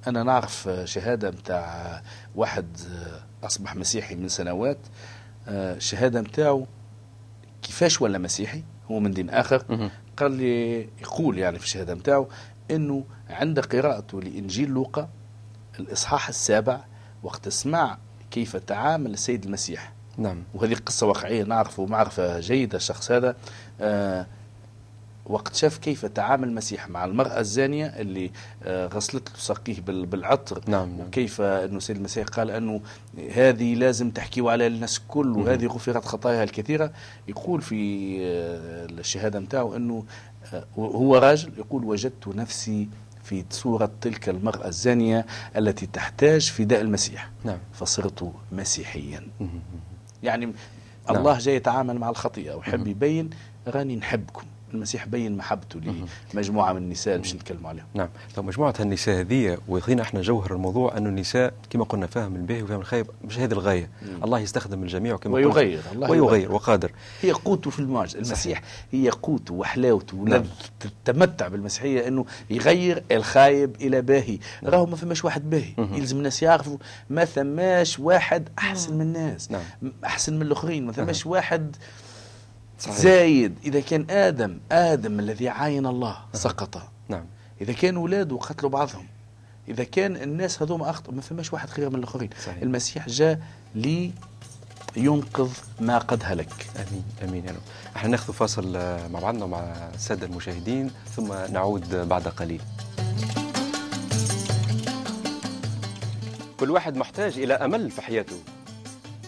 أنا 0.06 0.22
نعرف 0.22 0.68
آه، 0.68 0.84
شهادة 0.84 1.30
متاع 1.30 2.02
واحد 2.34 2.66
آه، 2.90 3.46
أصبح 3.46 3.76
مسيحي 3.76 4.14
من 4.14 4.28
سنوات. 4.28 4.78
آه، 5.48 5.74
الشهادة 5.74 6.20
متاعه 6.20 6.66
كيفاش 7.62 8.02
ولا 8.02 8.18
مسيحي؟ 8.18 8.62
هو 8.90 9.00
من 9.00 9.10
دين 9.10 9.30
آخر. 9.30 9.64
مهم. 9.68 9.90
قال 10.16 10.32
لي 10.32 10.80
يقول 10.80 11.38
يعني 11.38 11.58
في 11.58 11.64
الشهادة 11.64 11.94
متاعه 11.94 12.28
أنه 12.70 13.04
عند 13.30 13.60
قراءته 13.60 14.20
لإنجيل 14.20 14.68
لوقا 14.68 15.08
الإصحاح 15.80 16.28
السابع 16.28 16.80
وقت 17.22 17.48
سمع 17.48 17.98
كيف 18.30 18.56
تعامل 18.56 19.12
السيد 19.12 19.44
المسيح. 19.44 19.92
نعم. 20.18 20.42
وهذه 20.54 20.74
قصة 20.74 21.06
واقعية 21.06 21.44
نعرفه 21.44 21.86
معرفة 21.86 22.40
جيدة 22.40 22.76
الشخص 22.76 23.10
هذا. 23.10 23.36
آه 23.80 24.26
وقت 25.26 25.54
شاف 25.54 25.78
كيف 25.78 26.06
تعامل 26.06 26.48
المسيح 26.48 26.88
مع 26.90 27.04
المرأة 27.04 27.40
الزانية 27.40 27.86
اللي 27.86 28.30
آه 28.62 28.86
غسلت 28.86 29.28
له 29.30 29.36
ساقيه 29.38 29.80
بال- 29.80 30.06
بالعطر. 30.06 30.60
نعم، 30.66 30.96
نعم. 30.96 31.06
وكيف 31.06 31.40
أنه 31.40 31.76
السيد 31.76 31.96
المسيح 31.96 32.26
قال 32.26 32.50
أنه 32.50 32.80
هذه 33.34 33.74
لازم 33.74 34.10
تحكيوا 34.10 34.52
على 34.52 34.66
الناس 34.66 35.00
كل 35.08 35.32
وهذه 35.38 35.66
غفرت 35.66 36.04
خطاياها 36.04 36.42
الكثيرة. 36.44 36.92
يقول 37.28 37.60
في 37.62 37.76
آه 38.20 38.86
الشهادة 38.86 39.40
متاعه 39.40 39.76
أنه 39.76 40.04
آه 40.52 40.64
هو 40.78 41.16
راجل 41.16 41.52
يقول 41.58 41.84
وجدت 41.84 42.28
نفسي 42.28 42.88
في 43.22 43.44
صورة 43.50 43.90
تلك 44.00 44.28
المرأة 44.28 44.68
الزانية 44.68 45.26
التي 45.56 45.86
تحتاج 45.86 46.50
فداء 46.50 46.80
المسيح. 46.80 47.30
نعم. 47.44 47.58
فصرت 47.72 48.32
مسيحيا. 48.52 49.26
يعني 50.22 50.46
نعم. 50.46 50.54
الله 51.16 51.38
جاي 51.38 51.56
يتعامل 51.56 51.98
مع 51.98 52.10
الخطيئة. 52.10 52.54
ويحب 52.54 52.86
يبين 52.86 53.30
راني 53.68 53.96
نحبكم. 53.96 54.44
المسيح 54.74 55.06
بين 55.06 55.36
محبته 55.36 55.80
لمجموعة 56.34 56.72
من 56.72 56.82
النساء 56.82 57.18
باش 57.18 57.34
نتكلموا 57.34 57.68
عليهم. 57.68 57.86
نعم. 57.94 58.08
لو 58.36 58.42
مجموعة 58.42 58.74
النساء 58.80 59.20
هذه 59.20 59.58
ويخلينا 59.68 60.02
إحنا 60.02 60.20
جوهر 60.20 60.54
الموضوع 60.54 60.96
انه 60.96 61.08
النساء 61.08 61.54
كما 61.70 61.84
قلنا 61.84 62.06
فاهم 62.06 62.36
الباهي 62.36 62.62
وفاهم 62.62 62.80
الخايب 62.80 63.06
مش 63.24 63.38
هذه 63.38 63.52
الغاية. 63.52 63.90
مم. 64.02 64.24
الله 64.24 64.38
يستخدم 64.38 64.82
الجميع 64.82 65.14
وكما 65.14 65.34
ويغير، 65.34 65.80
الله 65.92 66.10
ويغير 66.10 66.40
يغير. 66.40 66.52
وقادر. 66.52 66.92
هي 67.22 67.32
قوته 67.32 67.70
في 67.70 67.78
المعجزة. 67.78 68.18
المسيح 68.18 68.62
هي 68.92 69.10
قوته 69.10 69.54
وحلاوته 69.54 70.16
نعم. 70.16 70.32
ولذ 70.32 70.46
التمتع 70.84 71.48
بالمسيحية 71.48 72.08
إنه 72.08 72.24
يغير 72.50 73.02
الخايب 73.12 73.76
إلى 73.80 74.02
باهي. 74.02 74.38
راهو 74.64 74.86
ما 74.86 74.96
فماش 74.96 75.24
واحد 75.24 75.50
باهي. 75.50 75.72
مهم. 75.78 75.94
يلزم 75.94 76.16
الناس 76.16 76.42
يعرفوا 76.42 76.76
ما 77.10 77.24
ثماش 77.24 77.98
واحد 77.98 78.48
أحسن 78.58 78.94
من 78.94 79.00
الناس. 79.00 79.50
نعم. 79.50 79.62
أحسن 80.04 80.36
من 80.36 80.42
الآخرين. 80.42 80.86
ما 80.86 80.92
ثماش. 80.92 81.26
واحد 81.26 81.76
صحيح. 82.84 82.98
زايد 82.98 83.54
إذا 83.64 83.80
كان 83.80 84.06
آدم 84.10 84.58
آدم 84.72 85.20
الذي 85.20 85.48
عاين 85.48 85.86
الله 85.86 86.16
سقط. 86.32 86.82
نعم. 87.08 87.24
إذا 87.60 87.72
كان 87.72 87.96
أولاده 87.96 88.36
قتلوا 88.36 88.70
بعضهم. 88.70 89.06
إذا 89.68 89.84
كان 89.84 90.16
الناس 90.16 90.62
هذوما 90.62 90.90
أخطأوا 90.90 91.14
ما 91.14 91.20
فماش 91.20 91.52
واحد 91.52 91.70
خير 91.70 91.90
من 91.90 91.96
الآخرين. 91.96 92.30
صحيح. 92.46 92.62
المسيح 92.62 93.08
جاء 93.08 93.40
لي 93.74 94.12
ينقذ 94.96 95.50
ما 95.80 95.98
قد 95.98 96.22
هلك. 96.24 96.66
آمين 96.76 97.04
آمين 97.24 97.44
يا 97.44 97.50
رب. 97.50 97.62
إحنا 97.96 98.08
ناخذ 98.10 98.32
فاصل 98.32 98.76
آه، 98.76 99.08
مع 99.08 99.20
بعضنا 99.20 99.44
ومع 99.44 99.58
السادة 99.94 100.26
المشاهدين 100.26 100.90
ثم 101.16 101.32
نعود 101.52 102.08
بعد 102.08 102.28
قليل. 102.28 102.60
كل 106.60 106.70
واحد 106.70 106.96
محتاج 106.96 107.38
إلى 107.38 107.54
أمل 107.54 107.90
في 107.90 108.02
حياته. 108.02 108.36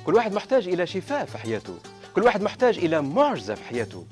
كل 0.05 0.15
واحد 0.15 0.33
محتاج 0.33 0.69
إلى 0.69 0.87
شفاء 0.87 1.25
في 1.25 1.39
حياته. 1.39 1.75
كل 2.17 2.23
واحد 2.23 2.43
محتاج 2.43 2.79
إلى 2.79 3.03
معجزة 3.03 3.55
في 3.55 3.65
حياته. 3.65 4.05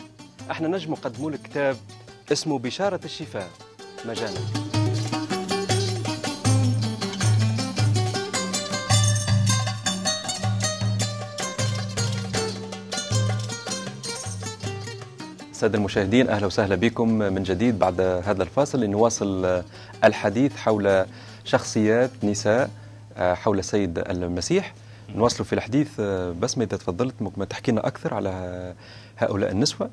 إحنا 0.50 0.68
نجم 0.68 0.92
نقدموا 0.92 1.30
لك 1.30 1.42
كتاب 1.42 1.76
اسمه 2.32 2.58
بشارة 2.58 3.00
الشفاء. 3.04 3.49
مجانا. 4.04 4.40
سادة 15.52 15.78
المشاهدين 15.78 16.28
أهلا 16.28 16.46
وسهلا 16.46 16.75
بكم 16.75 17.08
من 17.08 17.42
جديد 17.42 17.78
بعد 17.78 18.00
هذا 18.00 18.42
الفاصل 18.42 18.80
لنواصل 18.80 19.62
الحديث 20.04 20.56
حول 20.56 21.06
شخصيات 21.44 22.11
نساء 22.23 22.70
آه، 23.16 23.34
حول 23.34 23.58
السيد 23.58 23.99
المسيح. 23.99 24.75
نواصل 25.16 25.44
في 25.44 25.52
الحديث 25.52 25.90
آه، 26.00 26.30
بسمة 26.32 26.64
إذا 26.64 26.76
تفضلت 26.76 27.14
ممكن 27.23 27.49
تحكي 27.49 27.73
لنا 27.73 27.87
أكثر 27.87 28.14
على 28.14 28.75
هؤلاء 29.18 29.50
النسوة 29.50 29.90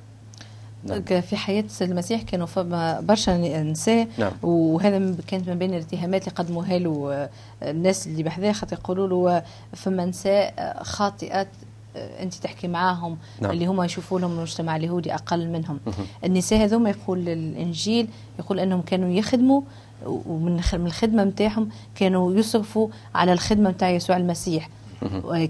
نعم. 0.84 1.02
في 1.22 1.36
حياة 1.38 1.66
المسيح 1.82 2.22
كانوا 2.22 2.46
فما 2.48 3.00
برشا 3.00 3.32
نساء 3.64 4.08
نعم. 4.18 4.32
وهذا 4.44 5.16
كانت 5.28 5.50
من 5.50 5.60
بين 5.60 5.74
الاتهامات 5.74 6.22
اللي 6.28 6.36
قدموها 6.36 6.78
له 6.80 7.14
آه، 7.14 7.30
الناس 7.72 8.08
اللي 8.08 8.24
بحذاه 8.24 8.52
خاطر 8.52 8.78
يقولوا 8.78 9.08
له 9.08 9.38
آه، 9.38 9.44
فما 9.76 10.06
نساء 10.06 10.80
خاطئات 10.84 11.48
أنت 11.96 12.34
تحكي 12.34 12.68
معاهم 12.68 13.18
نعم. 13.42 13.52
اللي 13.52 13.66
هم 13.66 13.82
يشوفوا 13.84 14.20
لهم 14.20 14.32
المجتمع 14.32 14.76
اليهودي 14.76 15.14
أقل 15.14 15.48
منهم 15.50 15.80
النساء 16.26 16.64
هذوما 16.64 16.90
يقول 16.90 17.30
الانجيل 17.30 18.08
يقول 18.40 18.60
إنهم 18.60 18.82
كانوا 18.82 19.10
يخدموا 19.10 19.62
ومن 20.06 20.56
الخ- 20.56 20.76
من 20.76 20.86
الخدمة 20.86 21.24
نتاعهم 21.24 21.70
كانوا 21.96 22.34
يصرفوا 22.34 22.88
على 23.16 23.34
الخدمة 23.34 23.70
نتاع 23.70 23.90
يسوع 23.90 24.18
المسيح 24.18 24.70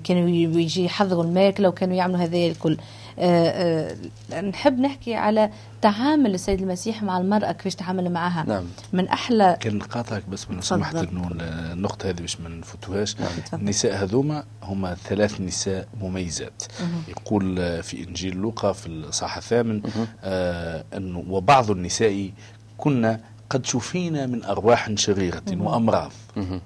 كانوا 0.03 0.29
ي- 0.29 0.61
يجي 0.63 0.85
يحضروا 0.85 1.23
الماكله 1.23 1.69
وكانوا 1.69 1.95
يعملوا 1.95 2.17
هذا 2.19 2.37
الكل. 2.37 2.77
آه، 3.19 3.95
آه، 4.33 4.41
نحب 4.41 4.79
نحكي 4.79 5.15
على 5.15 5.49
تعامل 5.81 6.33
السيد 6.33 6.61
المسيح 6.61 7.03
مع 7.03 7.17
المرأة 7.17 7.51
كيفاش 7.51 7.75
تعامل 7.75 8.09
معها. 8.11 8.43
نعم. 8.47 8.63
من 8.93 9.07
أحلى 9.07 9.57
كان 9.59 9.77
نقاطعك 9.77 10.29
بس 10.29 10.41
لو 10.43 10.47
تفضل. 10.49 10.63
سمحت 10.63 10.95
إنه 10.95 11.29
النقطة 11.31 12.09
هذه 12.09 12.21
باش 12.21 12.39
ما 12.41 12.49
نفوتوهاش. 12.49 13.13
تفضل. 13.13 13.59
النساء 13.61 14.03
هذوما 14.03 14.43
هما 14.63 14.95
ثلاث 14.95 15.41
نساء 15.41 15.87
مميزات. 16.01 16.63
يقول 17.07 17.59
آه، 17.59 17.81
في 17.81 18.03
إنجيل 18.07 18.35
لوقا 18.37 18.71
في 18.73 18.87
الاصحاح 18.87 19.37
الثامن 19.37 19.81
آه 20.23 20.83
انه 20.97 21.23
وبعض 21.29 21.71
النساء 21.71 22.29
كنا 22.77 23.19
قد 23.49 23.65
شفينا 23.65 24.25
من 24.25 24.43
أرواح 24.43 24.89
شريرة 24.95 25.41
وأمراض. 25.57 26.11
مهم. 26.37 26.61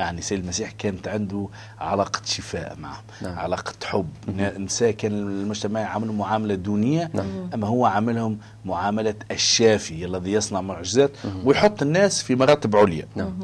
يعني 0.00 0.22
سيد 0.22 0.38
المسيح 0.38 0.70
كانت 0.70 1.08
عنده 1.08 1.48
علاقة 1.80 2.20
شفاء 2.24 2.76
معهم 2.78 3.02
نعم. 3.22 3.38
علاقة 3.38 3.74
حب. 3.84 4.08
النساء 4.28 4.90
كان 4.90 5.12
المجتمع 5.12 5.80
يعاملهم 5.80 6.18
معاملة 6.18 6.54
دونية 6.54 7.10
نعم. 7.14 7.50
أما 7.54 7.66
هو 7.66 7.86
عاملهم 7.86 8.38
معاملة 8.64 9.14
الشافي 9.30 10.04
الذي 10.04 10.32
يصنع 10.32 10.60
معجزات 10.60 11.10
ويحط 11.44 11.82
الناس 11.82 12.22
في 12.22 12.34
مراتب 12.34 12.76
عليا. 12.76 13.06
نعم. 13.16 13.38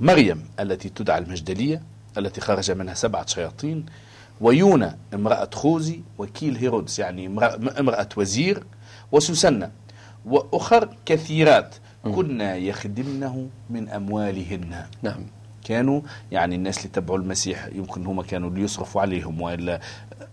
مريم 0.00 0.44
التي 0.60 0.88
تدعى 0.88 1.18
المجدلية 1.18 1.82
التي 2.18 2.40
خرج 2.40 2.70
منها 2.70 2.94
سبعة 2.94 3.26
شياطين 3.26 3.86
ويونا 4.40 4.96
امرأة 5.14 5.50
خوذي 5.54 6.02
وكيل 6.18 6.56
هيرودس 6.56 6.98
يعني 6.98 7.26
امرأة 7.78 8.08
وزير 8.16 8.64
وسوسنة 9.12 9.70
وأخر 10.24 10.96
كثيرات 11.06 11.74
كنا 12.04 12.56
يخدمنه 12.56 13.48
من 13.70 13.88
أموالهن. 13.88 14.86
نعم. 15.02 15.26
كانوا 15.68 16.00
يعني 16.32 16.54
الناس 16.54 16.78
اللي 16.78 16.88
تبعوا 16.88 17.18
المسيح 17.18 17.68
يمكن 17.72 18.06
هم 18.06 18.22
كانوا 18.22 18.50
اللي 18.50 18.62
يصرفوا 18.62 19.00
عليهم 19.00 19.40
والا 19.40 19.80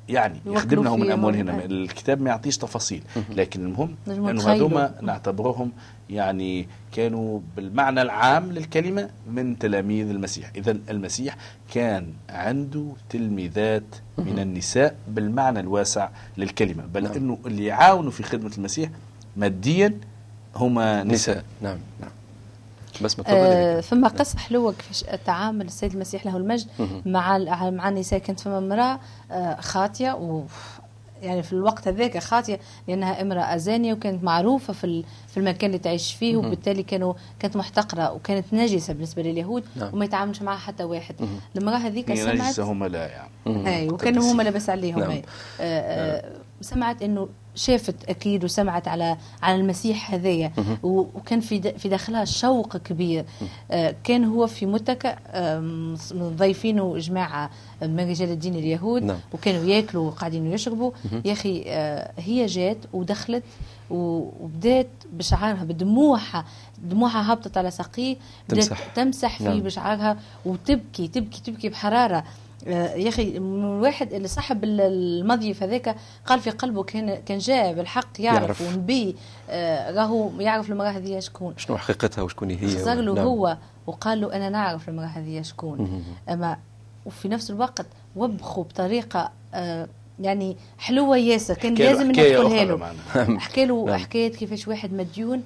يعني 0.10 0.39
يخدمنهم 0.46 1.00
من. 1.00 1.12
اموالهم. 1.12 1.60
الكتاب 1.60 2.22
ما 2.22 2.30
يعطيش 2.30 2.58
تفاصيل 2.58 3.04
لكن 3.30 3.65
المهم 3.65 3.96
انه. 4.08 4.51
هذوما 4.51 4.96
نعتبرهم 5.01 5.72
يعني 6.10 6.68
كانوا 6.92 7.39
بالمعنى 7.56 8.01
العام 8.01 8.51
للكلمة 8.51 9.10
من 9.32 9.60
تلاميذ 9.60 10.10
المسيح 10.10 10.51
اذا 10.56 10.77
المسيح 10.89 11.38
كان 11.74 12.08
عنده 12.30 12.92
تلميذات 13.10 13.96
من 14.18 14.39
النساء 14.39 14.96
بالمعنى 15.08 15.60
الواسع 15.60 16.10
للكلمة 16.38 16.84
بل 16.94 17.04
نعم. 17.04 17.13
إنه 17.13 17.38
اللي 17.46 17.65
يعاونوا 17.65 18.12
في 18.12 18.24
خدمة 18.24 18.51
المسيح 18.58 18.89
ماديا 19.38 20.00
هما 20.56 21.04
نساء 21.04 21.13
نساء 21.13 21.44
نعم 21.62 21.77
نعم 22.01 22.12
بس 23.02 23.18
آه،. 23.28 23.82
فما 23.82 24.08
قصة 24.08 24.40
حلوة 24.40 24.74
كيفاش 24.74 25.04
تعامل 25.25 25.66
السيد 25.66 25.94
المسيح 25.94 26.25
له 26.25 26.38
المجد. 26.38 26.68
مع 27.06 27.36
ال- 27.38 27.74
مع 27.75 27.90
النساء 27.90 28.20
كانت 28.20 28.40
فما 28.40 28.58
امرأة 28.58 29.00
آه، 29.32 29.62
خاطية 29.62 30.12
و 30.12 30.44
يعني 31.22 31.44
في 31.44 31.54
الوقت 31.54 31.88
هذاك 31.88 32.18
خاطيه 32.18 32.60
لأنها 32.88 33.22
امرأة 33.22 33.58
زانيه 33.58 33.94
وكانت 33.94 34.24
معروفة 34.24 34.74
في 34.74 34.84
ال- 34.84 35.04
في 35.28 35.38
المكان 35.38 35.70
اللي 35.70 35.80
تعيش 35.80 36.14
فيه 36.14 36.38
وبالتالي 36.38 36.84
كانوا 36.84 37.14
كانت 37.40 37.56
محتقرة 37.58 38.12
وكانت 38.14 38.46
نجسة 38.54 38.94
بالنسبة 38.94 39.22
لليهود 39.22 39.64
نعم. 39.75 39.94
وما 39.94 40.06
يتعاملش 40.06 40.42
معها 40.42 40.58
حتى 40.58 40.84
واحد 40.84 41.16
المراه 41.58 41.78
هذيك 41.78 42.12
هي 42.12 42.16
سمعت 42.18 42.36
نجسة 42.36 42.64
هم 42.64 42.84
لا 42.84 43.08
يعني 43.08 43.30
اي 43.78 43.90
وكانوا 43.90 44.32
هما 44.32 44.44
لاباس 44.44 44.70
عليهم 44.70 45.00
نعم. 45.00 45.12
نعم. 45.12 45.22
سمعت 46.62 47.02
إنه 47.02 47.30
شافت 47.56 48.10
أكيد 48.10 48.44
وسمعت 48.44 48.88
على 48.88 49.18
على 49.42 49.62
المسيح 49.62 50.14
هذايا 50.14 50.52
وكان 50.84 51.40
في 51.40 51.62
في 51.78 51.90
داخلها 51.90 52.26
شوق 52.26 52.78
كبير. 52.78 53.26
آه، 53.72 53.96
كان 54.04 54.24
هو 54.26 54.48
في 54.48 54.66
متكأ 54.66 55.18
ضيفينه 56.14 56.98
جماعة 56.98 57.50
من 57.82 58.10
رجال 58.10 58.30
الدين 58.30 58.56
اليهود. 58.56 59.04
نعم. 59.04 59.18
وكانوا 59.34 59.64
ياكلوا 59.64 60.08
وقاعدين 60.08 60.52
يشربوا. 60.54 60.92
يا 61.26 61.34
أخي 61.34 61.64
آه، 61.68 62.12
هي 62.18 62.46
جات 62.46 62.78
ودخلت 62.94 63.44
وبدات 63.90 64.88
بشعرها 65.14 65.64
بدموعها 65.64 66.46
دموعها 66.84 67.34
هبطت 67.34 67.58
على 67.58 67.72
ساقيه. 67.72 68.16
بدات 68.50 68.64
تمسح. 68.64 68.88
تمسح 68.96 69.38
فيه 69.38 69.46
نعم. 69.46 69.60
بشعرها 69.60 70.18
وتبكي 70.46 71.08
تبكي 71.08 71.42
تبكي 71.42 71.70
بحرارة. 71.70 72.18
آه، 72.18 72.24
يا 72.68 73.10
أخي 73.10 73.40
من 73.40 73.64
الواحد 73.78 74.14
اللي 74.14 74.28
صاحب 74.28 74.64
ال- 74.64 74.82
المضيف 74.82 75.64
هذاك 75.64 75.96
قال 76.26 76.40
في 76.40 76.50
قلبه 76.50 76.84
كان 76.84 77.16
كان 77.16 77.38
جاء 77.38 77.74
بالحق 77.74 78.22
يعرف, 78.22 78.42
يعرف. 78.62 78.62
ونبي 78.62 79.16
آه، 79.50 79.92
راهو 79.92 80.30
يعرف 80.40 80.70
المرأة 80.70 80.90
هذه 80.90 81.20
شكون 81.20 81.54
شنو 81.58 81.78
حقيقتها 81.78 82.22
وشكون 82.22 82.50
هي 82.50 82.68
خزر 82.68 82.94
له 82.94 83.14
نعم. 83.14 83.26
هو 83.26 83.58
وقال 83.88 84.22
له 84.22 84.36
أنا 84.36 84.50
نعرف 84.50 84.90
المرأة 84.90 85.06
هذه 85.06 85.42
شكون 85.42 86.04
أما 86.30 86.58
وفي 87.06 87.28
نفس 87.28 87.50
الوقت 87.52 87.86
وبخوا 88.16 88.64
بطريقة 88.64 89.32
آه، 89.54 89.88
يعني 90.20 90.58
حلوة 90.78 91.18
ياسر 91.18 91.54
كان 91.54 91.74
لازم 91.76 92.12
تقولها 92.12 92.64
أخرى 92.64 92.66
له. 92.66 93.40
حكى 93.40 93.66
له 93.66 93.86
نعم. 93.86 93.96
حكايه 93.98 94.32
كيفاش 94.32 94.68
واحد 94.68 94.94
مديون 94.94 95.44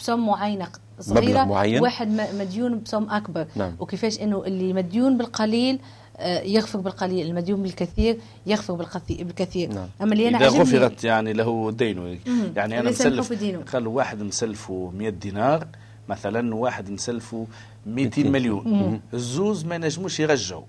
بسم 0.00 0.28
مبلغ 0.28 0.68
صغيرة 1.00 1.44
معين. 1.44 1.82
واحد 1.82 2.08
م- 2.08 2.38
مديون 2.40 2.80
بسم 2.80 3.10
أكبر. 3.10 3.46
نعم. 3.56 3.76
وكيفاش 3.80 4.20
إنه 4.20 4.44
اللي 4.44 4.72
مديون 4.72 5.18
بالقليل 5.18 5.78
آه، 6.20 6.40
يغفر 6.42 6.78
بالقليل. 6.80 7.26
المديون 7.26 7.62
بالكثير 7.62 8.18
يغفر 8.46 8.74
بالكثير 8.74 9.24
بالكثير. 9.24 9.72
نعم. 9.72 9.88
أما 10.02 10.12
اللي 10.12 10.28
أنا 10.28 10.38
إذا 10.38 10.46
عجبني 10.46 10.62
غفرت 10.62 11.04
يعني 11.04 11.32
له 11.32 11.70
دين. 11.70 12.20
يعني 12.56 12.74
سامحه 12.74 12.90
مسلف 12.90 13.32
دينه. 13.32 13.58
قالوا 13.72 13.96
واحد 13.96 14.22
مسلفه 14.22 14.92
100 14.94 15.08
دينار 15.08 15.66
مثلا 16.08 16.54
واحد 16.54 16.90
مسلفه 16.90 17.46
200 17.86 18.22
200 18.22 18.30
مليون. 18.30 19.00
الزوز 19.14 19.64
ما 19.64 19.78
نجموش 19.78 20.20
يرجعوا. 20.20 20.64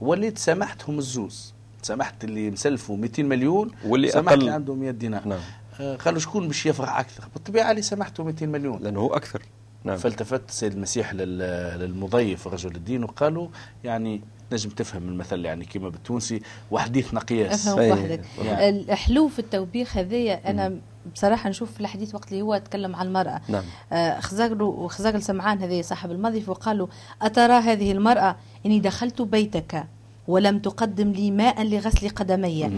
وليت 0.00 0.38
سامحتهم 0.38 0.98
الزوز. 0.98 1.54
سامحت 1.82 2.24
اللي 2.24 2.50
مسلفه 2.50 2.96
200 2.96 3.22
مليون 3.22 3.70
واللي 3.86 4.08
سامحت 4.08 4.28
أقل. 4.32 4.40
اللي 4.40 4.50
عنده 4.52 4.74
100 4.74 4.90
دينار. 4.90 5.28
نعم. 5.28 5.38
آه، 5.80 5.96
قالوا 5.96 6.20
شكون 6.20 6.46
باش 6.48 6.66
يفرح 6.66 6.98
أكثر؟ 6.98 7.28
بالطبيعه 7.34 7.70
اللي 7.70 7.82
سامحته 7.82 8.24
200 8.24 8.46
مليون. 8.46 8.82
لأنه 8.82 9.00
هو 9.00 9.14
أكثر. 9.14 9.42
نعم. 9.84 9.96
فالتفت 9.96 10.48
السيد 10.48 10.72
المسيح 10.72 11.14
لل- 11.14 11.78
للمضيف 11.80 12.48
رجل 12.48 12.76
الدين 12.76 13.04
وقالوا 13.04 13.48
يعني 13.84 14.20
نجم 14.52 14.70
تفهم 14.70 15.08
المثل 15.08 15.44
يعني 15.44 15.64
كما 15.64 15.88
بالتونسي 15.88 16.42
وحديثنا 16.70 17.20
قياس 17.20 17.68
أفهم 17.68 17.78
أي. 17.80 17.92
وحدك. 17.92 18.20
يعني. 18.44 18.68
الحلو 18.68 19.28
في 19.28 19.38
التوبيخ 19.38 19.96
هذايا 19.96 20.50
أنا 20.50 20.76
بصراحة 21.14 21.50
نشوف 21.50 21.72
في 21.72 21.80
الحديث 21.80 22.14
وقت 22.14 22.32
اللي 22.32 22.42
هو 22.42 22.58
تكلم 22.58 22.96
عن 22.96 23.06
المرأة. 23.06 23.40
نعم. 23.48 23.62
آه، 23.92 24.20
خزاق 24.20 24.52
له 24.52 24.64
وخزاق 24.64 25.16
سمعان 25.16 25.58
هذا 25.62 25.82
صاحب 25.82 26.10
المضيف 26.10 26.48
وقال 26.48 26.78
له 26.78 26.88
أترى 27.22 27.52
هذه 27.52 27.92
المرأة 27.92 28.36
إني 28.66 28.80
دخلت 28.80 29.22
بيتك 29.22 29.84
ولم 30.28 30.58
تقدم 30.58 31.12
لي 31.12 31.30
ماء 31.30 31.62
لغسل 31.62 32.08
قدمي. 32.08 32.70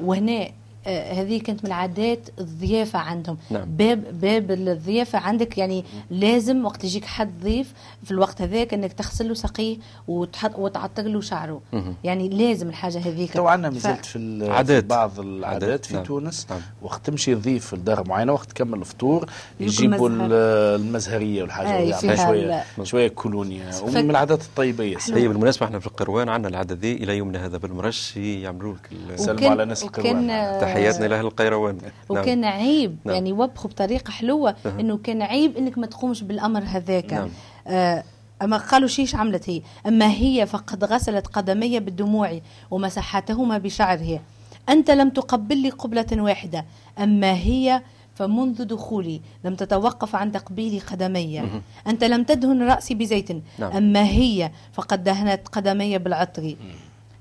وهنا 0.00 0.50
هذه 0.86 1.40
كانت 1.40 1.64
من 1.64 1.72
عادات 1.72 2.28
الضيافة 2.38 2.98
عندهم 2.98 3.36
نعم. 3.50 3.64
باب 3.64 4.20
باب 4.20 4.50
الضيافة 4.50 5.18
عندك 5.18 5.58
يعني 5.58 5.84
لازم 6.10 6.64
وقت 6.64 6.84
يجيك 6.84 7.04
حد 7.04 7.30
ضيف 7.42 7.72
في 8.04 8.10
الوقت 8.10 8.42
هذاك 8.42 8.74
إنك 8.74 8.92
تغسل 8.92 9.28
له 9.28 9.34
ساقيه 9.34 9.76
وتحط 10.08 10.58
وتعطر 10.58 11.02
له 11.02 11.20
شعره 11.20 11.60
مهم. 11.72 11.94
يعني 12.04 12.28
لازم 12.28 12.68
الحاجة 12.68 12.98
هذيك 12.98 13.32
تو 13.32 13.46
عندنا 13.48 13.70
مازلت 13.70 14.04
في, 14.06 14.48
عادات. 14.50 14.82
في 14.82 14.88
بعض 14.88 15.20
العادات 15.20 15.62
عادات، 15.62 15.84
في 15.86 15.94
نعم. 15.94 16.04
تونس 16.04 16.46
نعم. 16.50 16.60
وقت 16.82 17.06
تمشي 17.06 17.34
تضيف 17.34 17.74
لدار 17.74 18.08
معينة 18.08 18.32
وقت 18.32 18.50
تكمل 18.50 18.78
الفطور 18.78 19.28
يجيب 19.60 19.84
يجيبوا 19.90 20.08
المزهر. 20.08 20.26
ال- 20.26 20.80
المزهرية 20.82 21.42
والحاجة 21.42 21.68
ويعملوا 21.68 21.96
فيها 21.96 22.16
شوية 22.26 22.64
شوية 22.82 23.08
كولونيا 23.08 23.70
فك- 23.70 23.82
ومن 23.88 24.10
العادات 24.10 24.42
الطيبة 24.42 24.84
ياسر 24.84 25.16
هي 25.16 25.28
بالمناسبة 25.28 25.66
إحنا 25.66 25.78
في 25.78 25.86
القروان 25.86 26.28
عندنا 26.28 26.48
العاده 26.48 26.74
ذي 26.74 26.92
إلى 26.92 27.16
يومنا 27.16 27.46
هذا 27.46 27.56
بالمرش 27.58 28.16
يعملوا 28.16 28.74
لك 28.74 29.16
سلموا 29.18 29.50
على 29.50 29.64
ناس 29.64 29.82
القروان 29.82 30.10
وكان- 30.16 30.26
معنا. 30.26 30.71
تحياتنا 30.74 31.06
لأهل 31.06 31.26
القيروان. 31.26 31.78
وكان 32.08 32.40
نعم. 32.40 32.52
عيب 32.52 32.96
نعم. 33.04 33.14
يعني 33.14 33.32
وبخوا 33.32 33.70
بطريقة 33.70 34.10
حلوة 34.10 34.56
إنه 34.66 34.96
كان 34.96 35.22
عيب 35.22 35.56
إنك 35.56 35.78
ما 35.78 35.86
تقومش 35.86 36.22
بالأمر 36.22 36.62
هذاك. 36.66 37.12
نعم. 37.12 37.28
آه 37.66 38.04
أما 38.42 38.56
قالوا 38.56 38.88
شيش 38.88 39.14
عملت 39.14 39.50
هي؟ 39.50 39.62
أما 39.86 40.10
هي 40.10 40.46
فقد 40.46 40.84
غسلت 40.84 41.26
قدمي 41.26 41.80
بالدموع 41.80 42.40
ومسحتهما 42.70 43.58
بشعرها. 43.58 44.20
أنت 44.68 44.90
لم 44.90 45.10
تقبل 45.10 45.56
لي 45.56 45.70
قبلة 45.70 46.06
واحدة. 46.12 46.64
أما 46.98 47.32
هي 47.32 47.82
فمنذ 48.14 48.64
دخولي 48.64 49.20
لم 49.44 49.54
تتوقف 49.54 50.16
عن 50.16 50.32
تقبيل 50.32 50.80
قدمي 50.80 51.42
أنت 51.86 52.04
لم 52.04 52.24
تدهن 52.24 52.62
رأسي 52.62 52.94
بزيت. 52.94 53.30
نعم. 53.58 53.72
أما 53.72 54.04
هي 54.04 54.50
فقد 54.72 55.04
دهنت 55.04 55.48
قدمي 55.48 55.98
بالعطر. 55.98 56.56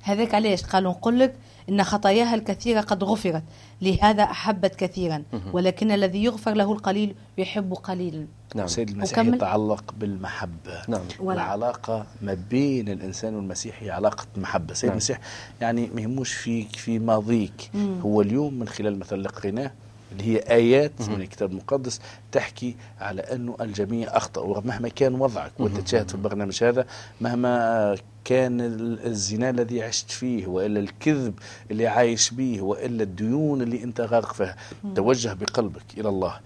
هذاك 0.04 0.36
علاش؟ 0.36 0.64
قالوا 0.64 0.92
نقول 0.92 1.20
لك 1.20 1.36
إن 1.70 1.84
خطاياها 1.84 2.36
الكثيرة 2.36 2.82
قد 2.82 3.04
غفرت. 3.04 3.44
لهذا 3.82 4.24
أحبت 4.24 4.76
كثيرا. 4.76 5.24
ولكن 5.54 5.92
الذي 5.92 6.24
يغفر 6.24 6.54
له 6.54 6.72
القليل 6.72 7.16
يحب 7.38 7.74
قليلا. 7.74 8.26
نعم. 8.56 8.68
سيد 8.68 8.90
المسيح 8.90 9.20
وكمل. 9.20 9.36
يتعلق 9.36 9.94
بالمحبة. 10.00 10.82
نعم. 10.88 11.02
ولا. 11.20 11.36
العلاقة 11.36 12.06
ما 12.22 12.38
بين 12.50 12.90
الإنسان 12.90 13.36
والمسيح 13.36 13.84
هي 13.84 13.92
علاقة 13.92 14.26
محبة. 14.38 14.74
سيد 14.74 14.88
نعم. 14.88 14.92
المسيح 14.94 15.20
يعني 15.62 15.90
ما 15.96 16.02
يهموش 16.02 16.34
فيك 16.34 16.76
في 16.76 17.00
ماضيك. 17.00 17.72
هو 18.02 18.22
اليوم 18.22 18.54
من 18.54 18.68
خلال 18.68 19.00
مثل 19.00 19.16
اللي 19.16 19.30
قريناه 19.30 19.72
اللي 20.12 20.24
هي 20.24 20.38
آيات 20.38 20.92
من 21.02 21.22
الكتاب 21.22 21.52
المقدس 21.52 22.00
تحكي 22.32 22.76
على 23.00 23.22
أنه 23.22 23.56
الجميع 23.62 24.18
أخطأ 24.18 24.42
ومهما 24.42 24.90
كان 24.90 25.16
وضعك 25.16 25.52
وأنت 25.60 25.78
تشاهد 25.80 26.10
في 26.10 26.16
البرنامج 26.16 26.64
هذا 26.64 26.86
مهما 27.22 27.96
كان 28.26 28.62
ال- 28.62 29.06
الزنا 29.06 29.50
الذي 29.50 29.84
عشت 29.84 30.12
فيه 30.12 30.48
وإلا 30.48 30.80
الكذب 30.80 31.34
اللي 31.72 31.88
عايش 31.88 32.30
به 32.32 32.62
وإلا 32.62 33.04
الديون 33.04 33.62
اللي 33.62 33.84
أنت 33.84 34.02
غارق 34.02 34.34
فيها 34.34 34.56
توجه 34.96 35.34
بقلبك 35.34 35.84
إلى 35.98 36.10
الله. 36.10 36.40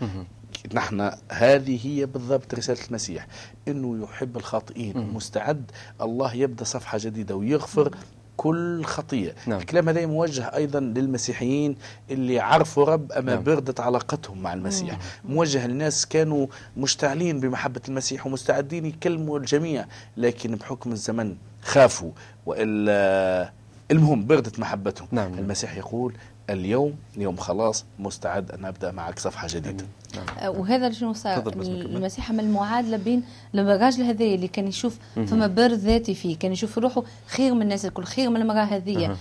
نحن 0.74 1.12
هذه 1.32 1.80
هي 1.88 2.06
بالضبط 2.06 2.54
رسالة 2.54 2.80
المسيح 2.88 3.28
أنه 3.68 4.04
يحب 4.04 4.38
الخاطئين 4.38 4.98
مستعد 5.14 5.72
الله 6.02 6.34
يبدأ 6.34 6.64
صفحة 6.64 6.98
جديدة 7.02 7.36
ويغفر 7.36 7.96
كل 8.38 8.84
خطية 8.84 9.36
نعم. 9.48 9.60
الكلام 9.60 9.90
هذا 9.90 10.06
موجه 10.06 10.56
أيضا 10.56 10.80
للمسيحيين 10.80 11.76
اللي 12.12 12.40
عرفوا 12.40 12.86
رب 12.86 13.12
أما 13.12 13.34
نعم. 13.34 13.44
بردت 13.44 13.80
علاقتهم 13.80 14.42
مع 14.42 14.54
المسيح 14.54 15.00
موجه 15.26 15.68
للناس 15.68 16.06
كانوا 16.06 16.48
مشتعلين 16.78 17.40
بمحبة 17.40 17.82
المسيح 17.88 18.28
ومستعدين 18.28 18.86
يكلموا 18.86 19.40
الجميع 19.40 19.86
لكن 20.18 20.56
بحكم 20.56 20.92
الزمن 20.92 21.36
خافوا 21.62 22.12
وإلا 22.46 23.52
المهم 23.92 24.26
بردت 24.26 24.60
محبتهم 24.60 25.08
نعم. 25.12 25.34
المسيح 25.34 25.78
يقول 25.78 26.14
اليوم 26.50 26.94
يوم 27.18 27.36
خلاص 27.36 27.86
مستعد 28.00 28.52
أن 28.52 28.66
أبدأ 28.66 28.92
معك 28.92 29.20
صفحة 29.20 29.48
جديدة. 29.52 29.86
نعم. 30.16 30.26
آه، 30.40 30.50
وهذا 30.50 30.92
شنو 30.92 31.14
صار 31.14 31.38
تفضل 31.38 31.60
بس 31.60 31.68
نكمل. 31.68 31.96
المسيح 31.96 32.32
عمل 32.32 32.50
معادله 32.50 32.98
بين 32.98 33.24
الراجل 33.56 34.04
هذايا 34.04 34.36
اللي 34.36 34.48
كان 34.48 34.68
يشوف 34.68 34.98
فما 35.16 35.48
بر 35.48 35.74
ذاتي 35.74 36.16
فيه 36.16 36.38
كان 36.38 36.52
يشوف 36.52 36.78
روحه 36.78 37.04
خير 37.28 37.54
من 37.54 37.62
الناس 37.62 37.86
الكل 37.86 38.04
خير 38.04 38.30
من 38.30 38.42
المرأة 38.42 38.64
هذه 38.64 39.18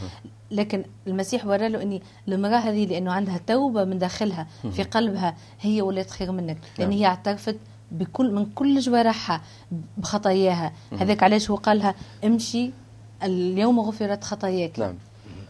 لكن 0.50 0.84
المسيح 1.06 1.46
ورى 1.46 1.68
له 1.68 1.82
إني 1.82 2.02
المرأة 2.28 2.56
هذه 2.56 2.86
لأنه 2.86 3.12
عندها 3.12 3.40
توبة 3.46 3.84
من 3.84 3.98
داخلها 3.98 4.46
في 4.72 4.82
قلبها 4.82 5.36
هي 5.60 5.82
ولات 5.82 6.10
خير 6.10 6.32
منك. 6.32 6.58
لأن 6.78 6.88
نعم. 6.88 6.98
هي 6.98 7.06
اعترفت 7.06 7.56
بكل 7.92 8.32
من 8.32 8.46
كل 8.54 8.80
جوارحها 8.80 9.42
بخطاياها. 9.98 10.72
هذاك 11.00 11.22
علاش 11.22 11.50
هو 11.50 11.56
قالها 11.56 11.94
امشي 12.24 12.70
اليوم 13.22 13.80
غفرت 13.80 14.24
خطاياك. 14.24 14.78
نعم. 14.78 14.94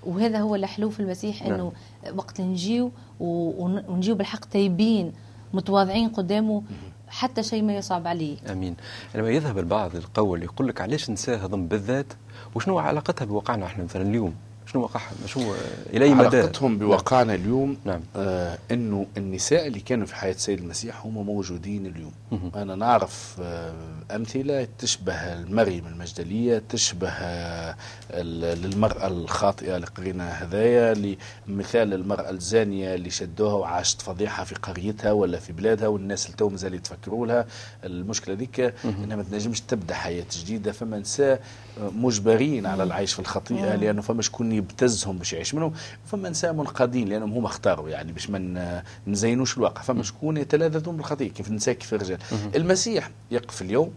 وهذا 0.06 0.38
هو 0.38 0.54
الحلو 0.54 0.90
في 0.90 1.00
المسيح 1.00 1.42
نعم. 1.42 1.52
إنه 1.52 1.72
وقت 2.16 2.40
نجيو 2.40 2.90
ونجيو 3.20 4.14
بالحق 4.14 4.44
تايبين 4.44 5.12
متواضعين 5.54 6.08
قدامه 6.08 6.62
حتى 7.08 7.42
شيء 7.42 7.62
ما 7.62 7.76
يصعب 7.76 8.06
عليه. 8.06 8.36
آمين. 8.52 8.76
لما 9.14 9.30
يذهب 9.30 9.58
البعض 9.58 9.96
القول 9.96 10.42
يقول 10.42 10.68
لك 10.68 10.80
علاش 10.80 11.10
نساها 11.10 11.46
ضم 11.46 11.66
بالذات؟ 11.66 12.06
وشنو 12.54 12.78
علاقتها 12.78 13.24
بواقعنا 13.24 13.66
إحنا 13.66 13.84
مثلا 13.84 14.02
اليوم؟ 14.02 14.34
شنو 14.74 14.82
وقعهم 14.82 15.16
شو 15.26 15.54
إلى 15.92 16.14
مدى؟ 16.14 16.36
علاقتهم 16.36 16.78
بواقعنا 16.78 17.34
اليوم 17.34 17.76
نعم. 17.84 18.00
آه 18.16 18.58
إنه 18.70 19.06
النساء 19.16 19.66
اللي 19.66 19.80
كانوا 19.80 20.06
في 20.06 20.14
حياة 20.16 20.32
السيد 20.32 20.58
المسيح 20.58 21.06
هم 21.06 21.26
موجودين 21.26 21.86
اليوم. 21.86 22.12
مهم. 22.32 22.50
أنا 22.56 22.74
نعرف 22.74 23.36
آه 23.40 23.74
أمثلة 24.10 24.68
تشبه 24.78 25.12
المريم 25.14 25.86
المجدلية 25.86 26.62
تشبه 26.68 27.08
آه 27.08 27.76
المراه 28.10 29.06
الخاطئة 29.06 29.76
اللي 29.76 29.86
قرينا 29.86 30.28
هذايا 30.30 31.16
مثال 31.48 31.94
المرأة 31.94 32.30
الزانية 32.30 32.94
اللي 32.94 33.10
شدوها 33.10 33.54
وعاشت 33.54 34.02
فضيحة 34.02 34.44
في 34.44 34.54
قريتها 34.54 35.12
ولا 35.12 35.38
في 35.38 35.52
بلادها 35.52 35.88
والناس 35.88 36.26
اللي 36.26 36.36
تو 36.36 36.48
مازال 36.48 36.74
يتفكروا 36.74 37.26
لها. 37.26 37.46
المشكلة 37.84 38.34
ذيك 38.34 38.60
إنها 38.84 39.16
ما 39.16 39.22
تنجمش 39.22 39.60
تبدأ 39.60 39.94
حياة 39.94 40.24
جديدة 40.32 40.72
فما 40.72 40.98
نساء 40.98 41.40
مجبرين 41.80 42.66
على 42.66 42.82
العيش 42.82 43.12
في 43.12 43.18
الخطيئة 43.18 43.74
لأنه 43.74 44.02
فما 44.02 44.22
شكون 44.22 44.52
يبتزهم 44.70 45.18
باش 45.18 45.32
يعيش 45.32 45.54
منهم 45.54 45.72
وفما 46.06 46.28
نساء 46.30 46.52
منقادين 46.52 47.08
لأنهم 47.08 47.32
هما 47.32 47.46
اختاروا 47.46 47.88
يعني 47.88 48.12
باش 48.12 48.30
ما 48.30 48.82
نزينوش 49.06 49.56
الواقع. 49.58 49.82
فما 49.82 50.02
شكون 50.02 50.36
يتلاذذون 50.36 50.96
بالخطيئه 50.96 51.30
كيف 51.30 51.48
النساء 51.48 51.74
كيف 51.74 51.94
الرجال 51.94 52.18
المسيح 52.56 53.10
يقف 53.30 53.62
اليوم 53.62 53.92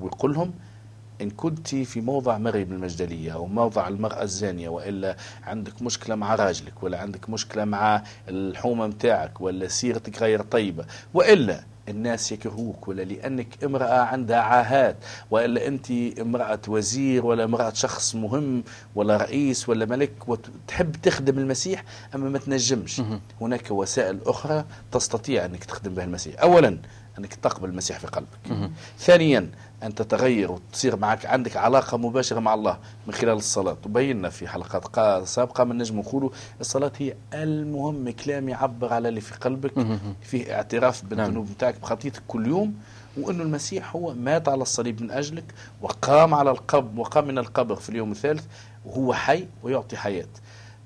ويقول 0.00 0.34
لهم 0.34 0.52
إن 1.22 1.30
كنت 1.30 1.68
في 1.74 2.00
موضع 2.00 2.38
مريم 2.38 2.72
المجدلية 2.72 3.32
أو 3.34 3.46
موضع 3.46 3.88
المرأة 3.88 4.22
الزانية 4.22 4.68
وإلا 4.68 5.16
عندك 5.44 5.82
مشكلة 5.82 6.14
مع 6.14 6.34
راجلك 6.34 6.82
ولا 6.82 6.98
عندك 7.00 7.30
مشكلة 7.30 7.64
مع 7.64 8.02
الحومة 8.28 8.86
متاعك 8.86 9.40
ولا 9.40 9.68
سيرتك 9.68 10.22
غير 10.22 10.42
طيبة 10.42 10.84
وإلا 11.14 11.62
الناس 11.88 12.32
يكرهوك 12.32 12.88
ولا 12.88 13.02
لأنك 13.02 13.64
امرأة 13.64 14.00
عندها 14.00 14.36
عاهات 14.40 14.96
وإلا 15.30 15.66
أنت 15.66 15.90
امرأة 16.20 16.58
وزير 16.68 17.26
ولا 17.26 17.44
امرأة 17.44 17.72
شخص 17.72 18.14
مهم 18.14 18.64
ولا 18.94 19.16
رئيس 19.16 19.68
ولا 19.68 19.84
ملك 19.86 20.12
وتحب 20.28 20.92
تخدم 21.02 21.38
المسيح 21.38 21.84
أما 22.14 22.28
ما 22.30 22.38
تنجمش. 22.38 23.02
هناك 23.40 23.70
وسائل 23.70 24.18
أخرى 24.26 24.64
تستطيع 24.92 25.44
أنك 25.44 25.64
تخدم 25.64 25.94
بها 25.94 26.04
المسيح. 26.04 26.42
أولا 26.42 26.78
أنك 27.18 27.34
تقبل 27.34 27.68
المسيح 27.68 27.98
في 27.98 28.06
قلبك. 28.06 28.70
ثانيا 28.98 29.50
أن 29.82 29.94
تتغير 29.94 30.52
وتصير 30.52 30.96
معك 30.96 31.26
عندك 31.26 31.56
علاقة 31.56 31.96
مباشرة 31.98 32.40
مع 32.40 32.54
الله 32.54 32.78
من 33.06 33.12
خلال 33.14 33.36
الصلاة. 33.36 33.76
وبينا 33.86 34.28
في 34.30 34.48
حلقات 34.48 34.86
قا- 34.86 35.24
سابقة 35.24 35.64
من 35.64 35.78
نجم 35.78 35.98
نقولوا 35.98 36.30
الصلاة 36.60 36.92
هي 36.98 37.14
المهم 37.34 38.10
كلام 38.10 38.48
يعبر 38.48 38.92
على 38.92 39.08
اللي 39.08 39.20
في 39.20 39.34
قلبك 39.34 39.72
فيه 40.22 40.54
اعتراف 40.54 41.04
بالذنوب 41.04 41.50
نتاعك 41.50 41.80
بخطيتك 41.80 42.22
كل 42.28 42.46
يوم 42.46 42.74
وأنه 43.16 43.42
المسيح 43.42 43.96
هو 43.96 44.14
مات 44.14 44.48
على 44.48 44.62
الصليب 44.62 45.02
من 45.02 45.10
أجلك 45.10 45.44
وقام 45.82 46.34
على 46.34 46.50
القبر 46.50 47.00
وقام 47.00 47.28
من 47.28 47.38
القبر 47.38 47.76
في 47.76 47.88
اليوم 47.88 48.10
الثالث 48.12 48.44
وهو 48.86 49.14
حي 49.14 49.46
ويعطي 49.62 49.96
حياة. 49.96 50.26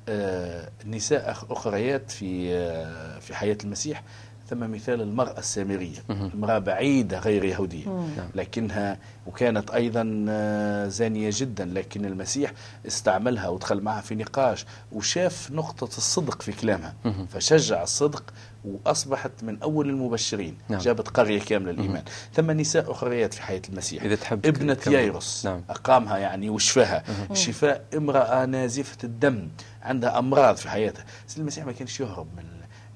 آه، 0.09 0.69
نساء 0.87 1.35
أخ- 1.35 1.51
أخريات 1.51 2.11
في 2.11 2.55
آه، 2.55 3.19
في 3.19 3.35
حياة 3.35 3.59
المسيح 3.65 4.03
ثم 4.51 4.71
مثال 4.73 5.01
المرأة 5.01 5.39
السامرية 5.39 5.99
امرأة 6.11 6.59
بعيدة 6.59 7.19
غير 7.19 7.45
يهودية. 7.45 8.07
لكنها 8.35 8.99
وكانت 9.27 9.71
أيضا 9.71 10.25
آه، 10.29 10.89
زانية 10.89 11.31
جدا 11.33 11.65
لكن 11.65 12.05
المسيح 12.05 12.53
استعملها 12.87 13.49
ودخل 13.49 13.81
معها 13.81 14.01
في 14.01 14.15
نقاش 14.15 14.67
وشاف 14.93 15.51
نقطة 15.53 15.85
الصدق 15.97 16.43
في 16.43 16.53
كلامها. 16.53 16.95
فشجع 17.29 17.83
الصدق 17.83 18.25
وأصبحت 18.65 19.31
من 19.43 19.63
أول 19.63 19.89
المبشرين. 19.91 20.57
نعم. 20.69 20.81
جابت 20.81 21.09
قرية 21.09 21.41
كاملة 21.41 21.71
الإيمان 21.71 22.03
ثم 22.35 22.51
نساء 22.51 22.91
أخريات 22.91 23.35
في 23.35 23.43
حياة 23.43 23.63
المسيح. 23.69 24.03
إذا 24.03 24.15
تحب 24.15 24.47
ابنة 24.47 24.75
تكمل. 24.75 24.95
يايروس. 24.95 25.47
نعم. 25.47 25.63
أقامها 25.71 26.19
يعني 26.19 26.51
وشفاها. 26.51 27.03
شفاء 27.33 27.85
امرأة 27.97 28.45
نازفة 28.47 28.97
الدم 29.05 29.49
عندها 29.83 30.19
أمراض 30.19 30.57
في 30.57 30.69
حياتها. 30.71 31.05
سيد 31.27 31.39
المسيح 31.41 31.67
ما 31.67 31.73
كانش 31.73 32.01
يهرب 32.01 32.27
من 32.37 32.45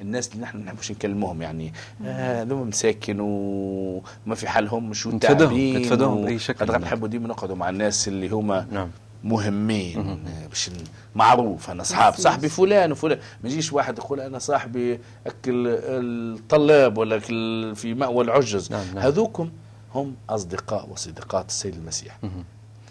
الناس 0.00 0.28
اللي 0.32 0.42
نحن 0.42 0.58
ما 0.58 0.64
نحبش 0.64 0.92
نكلموهم 0.92 1.42
يعني. 1.42 1.72
آه، 2.04 2.42
هذوما 2.42 2.64
مساكن 2.64 3.16
وما 3.20 4.34
في 4.34 4.48
حالهم 4.48 4.90
مش 4.90 5.06
نتفاداهم- 5.06 5.38
تعبين 5.48 5.78
نتفاداهم 5.78 6.16
و- 6.18 6.22
بأي 6.24 6.38
شكل. 6.38 6.66
قد 6.66 6.82
نحبوا 6.82 7.08
ديما 7.08 7.28
نقعدوا 7.28 7.56
مع 7.56 7.68
الناس 7.68 8.08
اللي 8.08 8.28
هما 8.28 8.66
نعم. 8.72 8.88
مهمين. 9.24 9.98
آه، 9.98 10.46
باش 10.46 10.70
معروف 11.14 11.70
أنا 11.70 11.82
اصحاب 11.82 12.14
صاحبي 12.14 12.48
فلان 12.48 12.92
وفلان. 12.92 13.18
ما 13.44 13.50
يجيش 13.50 13.72
واحد 13.72 13.98
يقول 13.98 14.20
أنا 14.20 14.38
صاحبي 14.38 14.98
أكل 15.26 15.66
الطلاب 15.66 16.98
ولا 16.98 17.16
أكل 17.16 17.72
في 17.76 17.94
مأوى 17.94 18.24
العجز. 18.24 18.72
نعم، 18.72 18.84
نعم. 18.94 18.98
هذوكم 18.98 19.50
هم 19.94 20.14
أصدقاء 20.30 20.88
وصديقات 20.90 21.48
السيد 21.48 21.74
المسيح. 21.74 22.18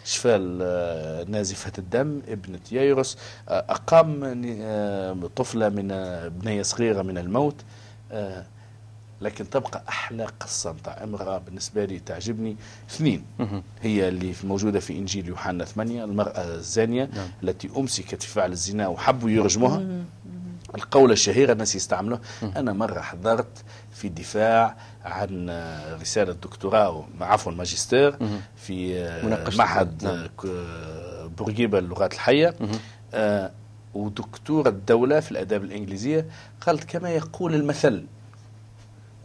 شفاء 0.09 0.37
ال- 0.41 1.31
نازفة 1.31 1.71
الدم 1.77 2.21
ابنة 2.27 2.59
ييروس 2.71 3.17
آه، 3.49 3.65
أقام 3.69 4.21
آه، 4.61 5.29
طفلة 5.35 5.69
من 5.69 5.91
آه، 5.91 6.27
بنية 6.27 6.61
صغيرة 6.61 7.01
من 7.01 7.17
الموت 7.17 7.55
آه، 8.11 8.45
لكن 9.21 9.49
تبقى 9.49 9.83
أحلى 9.89 10.25
قصة 10.39 10.71
نتاع 10.71 11.03
امرأة 11.03 11.37
بالنسبة 11.37 11.85
لي 11.85 11.99
تعجبني. 11.99 12.55
اثنين 12.89 13.23
هي 13.81 14.07
اللي 14.09 14.33
في- 14.33 14.47
موجودة 14.47 14.79
في 14.79 14.93
إنجيل 14.97 15.27
يوحنا 15.27 15.65
8 15.65 16.03
المرأة 16.03 16.55
الزانية 16.55 17.09
نعم. 17.15 17.27
التي 17.43 17.69
أمسكت 17.77 18.21
في 18.23 18.27
فعل 18.29 18.51
الزنا 18.51 18.87
وحبوا 18.87 19.29
يرجموها. 19.29 20.03
القولة 20.75 21.13
الشهيرة 21.13 21.53
الناس 21.53 21.75
يستعملوها 21.75 22.21
أنا 22.43 22.73
مرة 22.73 23.01
حضرت 23.01 23.63
في 23.91 24.09
دفاع 24.09 24.75
عن 25.05 25.49
رسالة 26.01 26.33
دكتوراه 26.33 27.05
عفوا 27.21 27.51
ماجستير 27.51 28.15
في. 28.55 29.03
معهد 29.57 30.03
نعم. 30.03 30.27
بورقيبة 31.37 31.79
للغات 31.79 32.13
الحية 32.13 32.53
آه، 33.13 33.51
ودكتورة 33.93 34.69
الدولة 34.69 35.19
في 35.19 35.31
الآداب 35.31 35.63
الإنجليزية 35.63 36.25
قالت 36.61 36.83
كما 36.83 37.09
يقول 37.09 37.55
المثل 37.55 38.05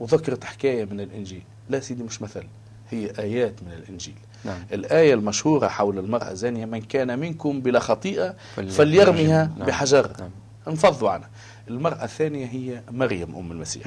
وذكرت 0.01 0.45
حكاية 0.45 0.85
من 0.85 1.01
الإنجيل 1.01 1.43
لا 1.71 1.81
سيدي 1.81 2.03
مش 2.03 2.23
مثل 2.23 2.43
هي 2.91 3.11
آيات 3.19 3.63
من 3.63 3.73
الإنجيل 3.73 4.15
نعم. 4.45 4.59
الآية 4.73 5.15
المشهورة 5.15 5.69
حول 5.69 5.99
المرأة 5.99 6.31
الزانية 6.31 6.65
من 6.65 6.81
كان 6.83 7.19
منكم 7.19 7.61
بلا 7.61 7.79
خطيئة 7.81 8.35
فلي- 8.57 8.71
فليرميها 8.71 9.51
نعم. 9.59 9.67
بحجر 9.69 10.11
نعم. 10.21 10.31
انفضوا 10.69 11.11
عنها. 11.11 11.29
المرأة 11.69 12.05
الثانية 12.05 12.47
هي 12.47 12.83
مريم 12.91 13.37
أم 13.37 13.53
المسيح. 13.53 13.87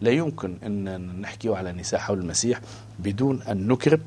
لا 0.00 0.10
يمكن 0.10 0.56
أن 0.66 0.98
نحكي 1.20 1.48
على 1.48 1.72
نساء 1.72 2.00
حول 2.00 2.18
المسيح 2.18 2.60
بدون 2.98 3.42
أن 3.42 3.68
نكرم 3.68 4.00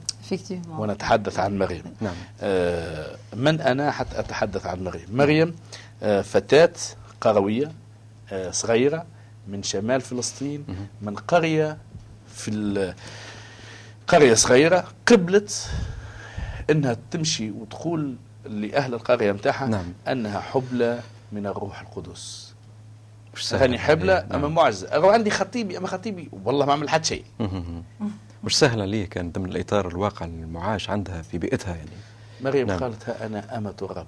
ونتحدث 0.81 1.39
عن 1.39 1.57
مريم. 1.59 1.83
نعم. 2.01 2.15
آه 2.41 3.15
من 3.35 3.61
أنا 3.61 3.91
حتى 3.91 4.19
أتحدث 4.19 4.65
عن 4.65 4.83
مريم؟ 4.83 5.05
مريم 5.11 5.55
آه 6.03 6.21
فتاة 6.21 6.73
قروية 7.21 7.71
آه 8.31 8.51
صغيرة 8.51 9.05
من 9.47 9.63
شمال 9.63 10.01
فلسطين 10.01 10.65
من 11.01 11.15
قرية 11.15 11.77
في 12.35 12.51
ال- 12.51 12.93
قرية 14.07 14.33
صغيرة 14.33 14.83
قبلت 15.05 15.69
إنها 16.69 16.97
تمشي 17.11 17.51
وتقول 17.51 18.15
لأهل 18.45 18.93
القرية 18.93 19.31
نتاعها 19.31 19.67
نعم. 19.67 19.93
أنها 20.07 20.39
حبلى 20.39 20.99
من 21.31 21.47
الروح 21.47 21.81
القدس 21.81 22.53
مش 23.35 23.49
سهل 23.49 23.61
غني 23.63 23.77
عليه. 23.77 24.19
أما 24.19 24.37
نعم. 24.41 24.55
معجزه 24.55 24.95
أرى 24.95 25.13
عندي 25.13 25.29
خطيبي 25.29 25.77
أما 25.77 25.87
خطيبي 25.87 26.29
والله 26.43 26.65
ما 26.65 26.73
عمل 26.73 26.89
حتى 26.89 27.03
شيء. 27.07 27.23
مش 28.43 28.59
سهلة 28.59 28.85
ليه 28.85 29.05
كان 29.05 29.31
ضمن 29.31 29.45
الإطار 29.51 29.87
الواقع 29.87 30.25
المعاش 30.25 30.89
عندها 30.89 31.21
في 31.21 31.37
بيئتها 31.37 31.75
يعني 31.75 31.89
مريم 32.41 32.67
نعم. 32.67 32.79
قالت 32.79 33.09
أنا 33.09 33.57
أمة 33.57 33.73
الرب 33.81 34.05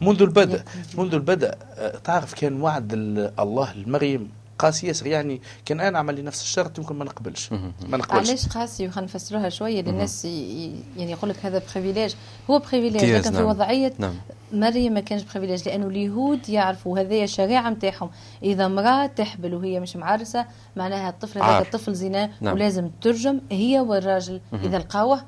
منذ 0.00 0.22
البدء 0.22 0.62
منذ 0.98 1.14
البدء 1.14 1.54
آه، 1.74 1.98
تعرف 1.98 2.34
كان 2.34 2.60
وعد 2.62 2.92
ال- 2.92 3.32
الله 3.40 3.72
لمريم 3.74 4.30
قاسي 4.58 4.86
ياسر 4.86 5.06
يعني 5.06 5.40
كان 5.64 5.80
أنا 5.80 5.98
عمل 5.98 6.14
لي 6.14 6.22
نفس 6.22 6.42
الشرط 6.42 6.78
يمكن 6.78 6.94
ما 6.96 7.04
نقبلش. 7.04 7.52
ما 7.52 7.96
نقبلش. 7.96 8.28
علاش 8.28 8.48
قاسي 8.48 8.90
خلينا 8.90 9.12
نفسروها 9.12 9.48
شوية؟ 9.48 9.82
للناس 9.82 10.24
يعني 10.24 11.10
يقول 11.10 11.30
لك 11.30 11.36
هذا 11.46 11.58
privilège 11.58 12.14
هو 12.50 12.58
privilège 12.58 13.04
لكن 13.04 13.30
في 13.30 13.36
نعم. 13.36 13.44
وضعية 13.44 13.92
نعم. 13.98 14.14
مريم 14.52 14.92
ما 14.92 15.00
كانش 15.00 15.22
privilège 15.22 15.68
لأنه 15.68 15.86
اليهود 15.86 16.48
يعرفوا 16.48 16.98
هذايا 16.98 17.24
الشريعة 17.24 17.70
نتاعهم 17.70 18.10
إذا 18.42 18.66
امرأة 18.66 19.06
تحبل 19.06 19.54
وهي 19.54 19.80
مش 19.80 19.96
معرسة 19.96 20.46
معناها 20.76 21.08
الطفل. 21.08 21.42
هذاك 21.42 21.66
الطفل 21.66 21.94
زنا 21.94 22.30
نعم. 22.40 22.54
ولازم 22.54 22.90
ترجم 23.02 23.40
هي 23.50 23.80
والراجل. 23.80 24.40
إذا 24.52 24.78
لقاوه 24.78 25.22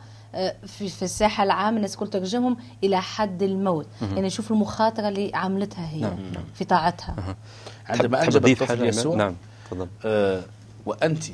في, 0.66 0.88
في 0.88 1.02
الساحه 1.02 1.44
العامة 1.44 1.76
الناس 1.76 1.94
الكل 1.94 2.06
ترجمهم 2.06 2.56
إلى 2.84 3.02
حد 3.02 3.42
الموت. 3.42 3.86
يعني 4.02 4.30
شوف 4.30 4.50
المخاطرة 4.50 5.08
اللي 5.08 5.30
عملتها 5.34 5.88
هي 5.88 6.00
نعم، 6.00 6.20
نعم. 6.32 6.44
في 6.54 6.64
طاعتها. 6.64 7.36
عندما 7.86 8.18
تحب 8.18 8.34
أنجب 8.34 8.46
الطفل 8.46 8.84
يسوع 8.84 9.16
نعم 9.16 9.34
تفضل. 9.70 9.88
آه 10.04 10.42
وأنت 10.86 11.24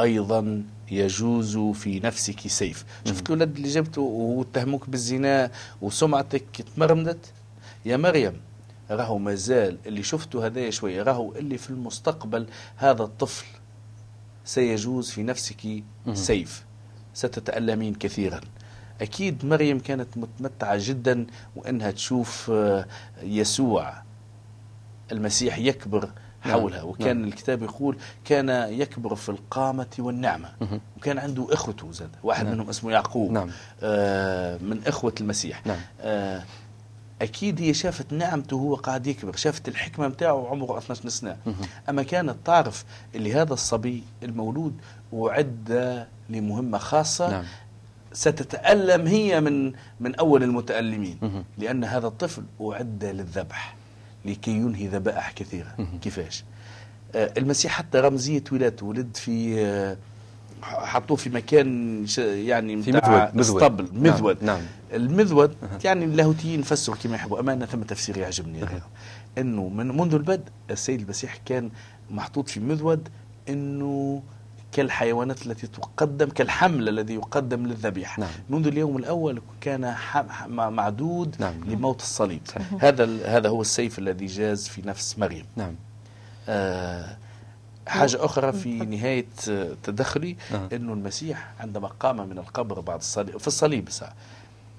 أيضا 0.00 0.64
يجوز 0.90 1.58
في 1.58 2.00
نفسك 2.00 2.48
سيف. 2.48 2.84
شفت 3.04 3.30
الولد 3.30 3.56
اللي 3.56 3.68
جبته 3.68 4.02
واتهموك 4.02 4.90
بالزنا 4.90 5.50
وسمعتك 5.82 6.62
تمرمدت؟ 6.76 7.32
يا 7.84 7.96
مريم 7.96 8.40
راهو 8.90 9.18
مازال 9.18 9.78
اللي 9.86 10.02
شفته 10.02 10.46
هذايا 10.46 10.70
شوية 10.70 11.02
راهو 11.02 11.32
اللي 11.32 11.58
في 11.58 11.70
المستقبل 11.70 12.46
هذا 12.76 13.02
الطفل 13.02 13.46
سيجوز 14.44 15.10
في 15.10 15.22
نفسك 15.22 15.82
سيف. 16.14 16.64
ستتألمين 17.14 17.94
كثيرا 17.94 18.40
أكيد 19.00 19.44
مريم 19.44 19.78
كانت 19.78 20.08
متمتعة 20.16 20.76
جدا 20.80 21.26
وأنها 21.56 21.90
تشوف 21.90 22.50
آه، 22.54 22.86
يسوع 23.22 24.02
المسيح 25.12 25.58
يكبر 25.58 26.10
نعم، 26.44 26.52
حولها 26.52 26.82
وكان 26.82 27.16
نعم. 27.16 27.28
الكتاب 27.28 27.62
يقول 27.62 27.96
كان 28.24 28.48
يكبر 28.72 29.14
في 29.14 29.28
القامة 29.28 29.86
والنعمة. 29.98 30.48
وكان 30.96 31.18
عنده 31.18 31.46
إخوته 31.50 31.92
زاد 31.92 32.10
واحد 32.22 32.44
نعم. 32.44 32.54
منهم 32.54 32.68
اسمه 32.68 32.92
يعقوب 32.92 33.32
نعم. 33.32 33.50
آه 33.82 34.58
من 34.58 34.80
إخوة 34.86 35.14
المسيح 35.20 35.66
نعم. 35.66 35.78
آه 36.00 36.44
أكيد 37.22 37.60
هي 37.60 37.74
شافت 37.74 38.12
نعمته 38.12 38.56
وهو 38.56 38.74
قاعد 38.74 39.06
يكبر 39.06 39.36
شافت 39.36 39.68
الحكمة 39.68 40.08
متاعه 40.08 40.48
عمره 40.50 40.78
12 40.78 41.08
سنة 41.08 41.36
أما 41.88 42.02
كانت 42.02 42.36
تعرف 42.44 42.84
اللي 43.14 43.34
هذا 43.34 43.52
الصبي 43.52 44.02
المولود 44.22 44.74
وعد 45.12 46.06
لمهمة 46.30 46.78
خاصة 46.78 47.30
نعم. 47.30 47.44
ستتألم 48.12 49.06
هي 49.06 49.40
من 49.40 49.72
من 50.00 50.14
أول 50.14 50.42
المتألمين. 50.42 51.44
لأن 51.58 51.84
هذا 51.84 52.06
الطفل 52.06 52.42
أعد 52.60 53.04
للذبح 53.04 53.76
لكي 54.24 54.50
ينهي 54.50 54.86
ذبائح 54.88 55.32
كثيرة. 55.32 55.76
كيفاش 56.02 56.44
آه، 57.14 57.32
المسيح 57.38 57.72
حتى 57.72 57.98
رمزية 57.98 58.44
ولادته 58.52 58.86
ولد 58.86 59.16
في 59.16 59.64
آه، 59.66 59.96
حطوه 60.62 61.16
في 61.16 61.30
مكان 61.30 62.06
يعني 62.18 62.82
في 62.82 62.92
مذود 62.92 63.34
مذود. 63.34 63.38
اسطبل 63.38 63.88
نعم، 63.92 64.02
مذود. 64.02 64.44
نعم. 64.44 64.60
المذود 64.92 65.56
يعني 65.84 66.04
اللاهوتيين 66.04 66.62
فسروا 66.62 66.96
كما 66.96 67.14
يحبوا. 67.14 67.40
أمانة 67.40 67.66
ثم 67.66 67.82
تفسير 67.82 68.16
يعجبني 68.16 68.64
إنه 69.38 69.68
من 69.68 69.96
منذ 69.96 70.14
البدء 70.14 70.44
السيد 70.70 71.00
المسيح 71.00 71.36
كان 71.44 71.70
محطوط 72.10 72.48
في 72.48 72.60
مذود 72.60 73.08
إنه 73.48 74.22
كالحيوانات 74.72 75.46
التي 75.46 75.66
تقدم 75.66 76.28
كالحمل 76.28 76.88
الذي 76.88 77.14
يقدم 77.14 77.66
للذبيحة. 77.66 78.20
نعم. 78.20 78.30
منذ 78.50 78.66
اليوم 78.66 78.96
الأول 78.96 79.42
كان 79.60 79.94
معدود 80.48 81.36
نعم. 81.38 81.64
لموت 81.64 82.00
الصليب. 82.00 82.40
صحيح. 82.44 82.84
هذا 82.84 83.08
هذا 83.36 83.48
هو 83.48 83.60
السيف 83.60 83.98
الذي 83.98 84.26
جاز 84.26 84.68
في 84.68 84.82
نفس 84.82 85.18
مريم. 85.18 85.44
نعم. 85.56 85.74
آه 86.48 87.16
حاجة 87.90 88.24
أخرى 88.24 88.52
في 88.52 88.78
نهاية 88.78 89.26
آه، 89.48 89.76
تدخلي 89.82 90.36
نعم. 90.52 90.68
أنه 90.72 90.92
المسيح 90.92 91.52
عندما 91.60 91.88
قام 91.88 92.28
من 92.28 92.38
القبر 92.38 92.80
بعد 92.80 92.98
الصليب 92.98 93.38
في 93.38 93.46
الصليب 93.46 93.90
ساعة 93.90 94.14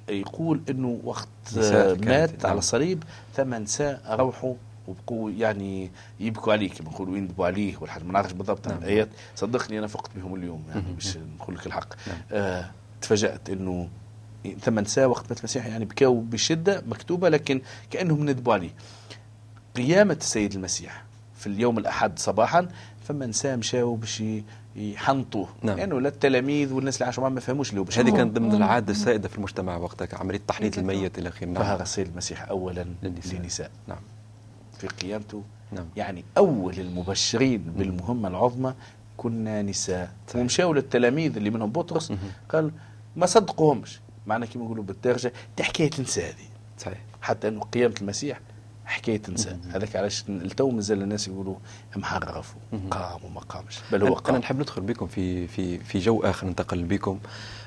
يقول 0.09 0.61
أنه 0.69 0.99
وقت 1.03 1.27
آه، 1.57 1.93
مات 1.93 2.43
نعم. 2.43 2.51
على 2.51 2.59
الصليب 2.59 3.03
ثمان 3.35 3.61
نساء 3.61 4.01
روحوا 4.09 4.53
وبقوا 4.87 5.31
يعني 5.31 5.91
يبكوا 6.19 6.53
عليه 6.53 6.69
كما 6.69 6.89
نقولوا 6.89 7.17
يندبوا 7.17 7.45
عليه 7.45 7.77
والحاجة 7.81 8.03
ما 8.03 8.13
نعرفش 8.13 8.33
بالضبط 8.33 8.67
نعم. 8.67 8.77
الآيات 8.77 9.09
صدقني 9.35 9.79
أنا 9.79 9.87
فقت 9.87 10.09
بهم 10.15 10.35
اليوم 10.35 10.63
يعني. 10.69 10.83
مش 10.97 11.17
نقول 11.17 11.55
لك 11.55 11.67
الحق 11.67 11.93
نعم. 12.07 12.17
آه 12.31 12.71
تفاجأت 13.01 13.49
أنه 13.49 13.89
ثمان 14.61 14.83
نساء 14.83 15.07
وقت 15.07 15.29
مات 15.29 15.39
المسيح 15.39 15.65
يعني 15.65 15.85
بكاو 15.85 16.19
بشدة 16.19 16.83
مكتوبة 16.87 17.29
لكن 17.29 17.61
كأنهم 17.91 18.29
ندبوا 18.29 18.53
عليه 18.53 18.71
قيامة 19.75 20.17
السيد 20.21 20.53
المسيح 20.53 21.03
في 21.35 21.47
اليوم 21.47 21.77
الأحد 21.77 22.19
صباحا 22.19 22.67
فما 23.03 23.25
نساء 23.25 23.57
مشاو 23.57 23.95
باش 23.95 24.23
يحنطوه. 24.75 25.49
نعم. 25.63 25.77
لأنه 25.77 26.01
لا 26.01 26.09
التلاميذ 26.09 26.73
والناس 26.73 26.95
اللي 26.95 27.05
عاشوا 27.05 27.23
معاه 27.23 27.31
ما 27.31 27.39
فهموش 27.39 27.69
اللي 27.69 27.83
باش. 27.83 27.99
هذه. 27.99 28.09
كانت 28.09 28.35
ضمن 28.35 28.55
العادة 28.55 28.91
السائدة 28.91 29.27
في 29.27 29.37
المجتمع 29.37 29.77
وقتها 29.77 30.19
عملية 30.19 30.41
تحنيط 30.47 30.77
الميت 30.77 31.19
إلى 31.19 31.29
آخره. 31.29 31.53
ظهر 31.53 31.63
نعم 31.63 31.81
السيد 31.81 32.07
المسيح 32.07 32.49
أولا 32.49 32.85
للنساء. 33.03 33.35
للنساء. 33.35 33.71
نعم. 33.87 33.99
في 34.77 34.87
قيامته. 34.87 35.43
نعم. 35.71 35.85
يعني 35.95 36.23
أول 36.37 36.79
المبشرين 36.79 37.61
بالمهمة 37.77 38.27
العظمى 38.27 38.73
كنا 39.17 39.61
نساء. 39.61 40.11
صحيح. 40.27 40.41
ومشاو 40.41 40.73
للتلاميذ 40.73 41.37
اللي 41.37 41.49
منهم 41.49 41.71
بطرس. 41.71 42.13
قال 42.49 42.71
ما 43.15 43.25
صدقوهمش. 43.25 43.99
معنى 44.27 44.47
كما 44.47 44.65
يقولوا 44.65 44.83
بالدرجة 44.83 45.33
دي 45.57 45.63
حكاية 45.63 45.91
نساء 45.99 46.25
هذه. 46.25 46.47
صحيح. 46.77 46.97
حتى 47.21 47.47
إنه 47.47 47.61
قيامة 47.61 47.95
المسيح 48.01 48.39
حكاية 48.91 49.21
نساء 49.29 49.59
هذاك 49.73 49.95
علاش 49.95 50.23
التو 50.29 50.69
مازال 50.69 51.01
الناس 51.01 51.27
يقولوا 51.27 51.55
محرفوا 51.95 52.59
مهم. 52.73 52.89
قام 52.89 53.25
وما 53.25 53.39
قامش. 53.39 53.79
بل 53.91 54.07
هو 54.07 54.13
قام. 54.13 54.35
نحب 54.35 54.59
ندخل 54.59 54.81
بكم 54.81 55.07
في 55.07 55.47
في 55.47 55.77
في 55.79 55.99
جو 55.99 56.19
آخر 56.19 56.47
ننتقل 56.47 56.83
بكم 56.83 57.19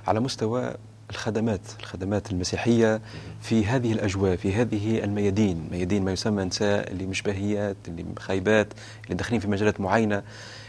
على 0.06 0.20
مستوى 0.20 0.74
الخدمات 1.10 1.60
الخدمات 1.80 2.30
المسيحية 2.30 3.00
في 3.40 3.66
هذه 3.66 3.92
الأجواء 3.92 4.36
في 4.36 4.52
هذه 4.52 5.04
الميادين. 5.04 5.68
ميادين 5.72 6.04
ما 6.04 6.12
يسمى 6.12 6.44
نساء 6.44 6.90
اللي 6.92 7.06
مش 7.06 7.22
باهيات 7.22 7.76
اللي 7.88 8.04
خايبات 8.18 8.72
اللي 9.04 9.14
داخلين 9.14 9.40
في 9.40 9.48
مجالات 9.48 9.80
معينة. 9.80 10.22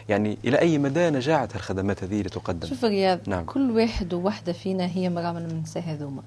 يعني 0.10 0.38
إلى 0.46 0.60
أي 0.60 0.78
مدى 0.78 1.10
نجاعت 1.10 1.56
الخدمات 1.56 2.04
هذه 2.04 2.22
لتقدم 2.22 2.68
شوف 2.68 2.86
رياض 2.86 3.20
نعم. 3.28 3.46
كل 3.46 3.72
واحد 3.72 4.14
ووحدة 4.14 4.54
فينا 4.54 4.86
هي 4.86 5.10
مرأة 5.10 5.32
من 5.32 5.46
النساء 5.46 5.84
هذوما. 5.84 6.22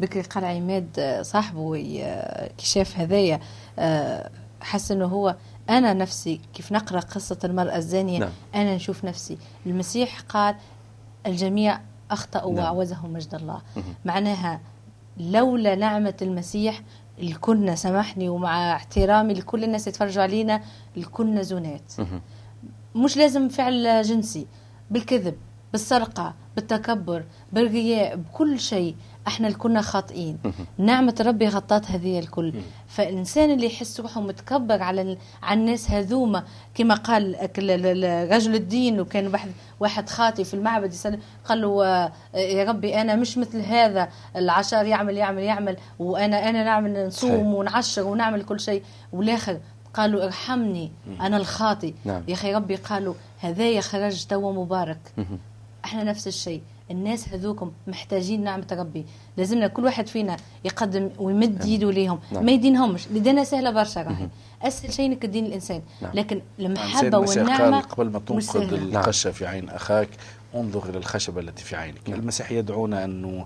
بكري 0.00 0.22
قال 0.22 0.44
عماد 0.44 0.88
آه، 0.98 1.22
صاحبه 1.22 1.76
ي- 1.76 2.48
كي 2.58 2.66
شاف 2.66 2.98
هذايا 2.98 3.40
آه، 3.78 4.30
حس 4.60 4.90
إنه 4.92 5.04
هو 5.06 5.36
أنا 5.70 5.92
نفسي 5.94 6.40
كيف 6.54 6.72
نقرأ 6.72 7.00
قصة 7.00 7.38
المرأة 7.44 7.76
الزانية 7.76 8.18
نعم. 8.18 8.30
أنا 8.54 8.74
نشوف 8.76 9.04
نفسي 9.04 9.38
المسيح 9.66 10.20
قال 10.20 10.54
الجميع 11.26 11.80
أخطأوا 12.10 12.54
نعم. 12.54 12.64
وعوزهم 12.64 13.12
مجد 13.12 13.34
الله. 13.34 13.60
معناها 14.04 14.60
لولا 15.18 15.74
نعمة 15.74 16.14
المسيح 16.22 16.82
الكنا 17.18 17.74
سامحني 17.74 18.28
ومع 18.28 18.76
احترامي 18.76 19.34
لكل 19.34 19.64
الناس 19.64 19.80
اللي 19.80 19.90
يتفرجوا 19.90 20.22
علينا 20.22 20.62
الكنا 20.96 21.42
زنات. 21.42 21.92
مش 22.94 23.16
لازم 23.16 23.48
فعل 23.48 24.02
جنسي 24.02 24.46
بالكذب 24.90 25.34
بالسرقة 25.72 26.34
بالتكبر 26.56 27.24
بالرياء 27.52 28.16
بكل 28.16 28.60
شيء 28.60 28.94
إحنا 29.26 29.50
كنا 29.50 29.80
خاطئين. 29.80 30.38
نعمة 30.78 31.14
ربي 31.20 31.48
غطات 31.48 31.90
هذه 31.90 32.18
الكل. 32.18 32.52
فالإنسان 32.88 33.50
اللي 33.50 33.66
يحس 33.66 34.00
روحه 34.00 34.20
متكبر 34.20 34.82
على 34.82 35.02
ال- 35.02 35.18
على 35.42 35.60
الناس 35.60 35.90
هذوما 35.90 36.44
كما 36.74 36.94
قال 36.94 37.36
رجل 38.32 38.54
الدين 38.54 39.00
وكان 39.00 39.26
واحد 39.26 39.50
واحد 39.80 40.08
خاطي 40.08 40.44
في 40.44 40.54
المعبد 40.54 40.92
يسأل 40.92 41.18
قال 41.44 41.60
له 41.60 41.84
آه، 41.86 42.12
يا 42.34 42.64
ربي 42.64 43.00
أنا 43.00 43.16
مش 43.16 43.38
مثل 43.38 43.60
هذا 43.60 44.08
العشار 44.36 44.86
يعمل 44.86 45.16
يعمل 45.16 45.42
يعمل 45.42 45.76
وأنا 45.98 46.48
أنا 46.48 46.64
نعمل 46.64 47.06
نصوم. 47.06 47.54
ونعشر 47.54 48.02
ونعمل 48.06 48.42
كل 48.42 48.60
شيء. 48.60 48.82
والآخر 49.12 49.60
قالوا 49.94 50.24
ارحمني 50.24 50.92
أنا 51.20 51.36
الخاطي 51.36 51.94
نعم. 52.04 52.22
يا 52.28 52.34
أخي 52.34 52.54
ربي 52.54 52.76
قالوا 52.76 53.14
هذايا 53.40 53.80
خرج 53.80 54.24
توا 54.24 54.52
مبارك. 54.52 55.12
إحنا 55.84 56.04
نفس 56.04 56.26
الشيء 56.28 56.62
الناس 56.90 57.28
هذوكم 57.28 57.72
محتاجين 57.86 58.44
نعمة 58.44 58.66
ربي 58.72 59.06
لازمنا 59.36 59.66
كل 59.66 59.84
واحد 59.84 60.06
فينا 60.06 60.36
يقدم 60.64 61.10
ويمد 61.18 61.64
يده 61.64 61.90
ليهم 61.92 62.18
نعم. 62.32 62.44
ما 62.44 62.52
يدينهمش 62.52 63.08
لدينا 63.08 63.44
سهلة 63.44 63.70
برشا 63.70 64.02
راهي 64.02 64.28
أسهل 64.62 64.92
شيء 64.92 65.06
إنك 65.06 65.22
تدين 65.22 65.46
الإنسان 65.46 65.82
نعم. 66.02 66.10
لكن 66.14 66.42
المحبة 66.58 67.18
والنعمة 67.18 67.80
قال 67.80 67.88
قبل 67.88 68.10
ما 68.10 68.18
تنقض 68.18 68.40
سهلة. 68.40 68.78
نعم. 68.78 68.88
القشة 68.88 69.30
في 69.30 69.46
عين 69.46 69.68
أخاك 69.68 70.08
انظر 70.54 70.88
إلى 70.88 70.98
الخشبة 70.98 71.40
التي 71.40 71.64
في 71.64 71.76
عينك 71.76 72.10
نعم. 72.10 72.20
المسيح 72.20 72.52
يدعونا 72.52 73.04
أن 73.04 73.44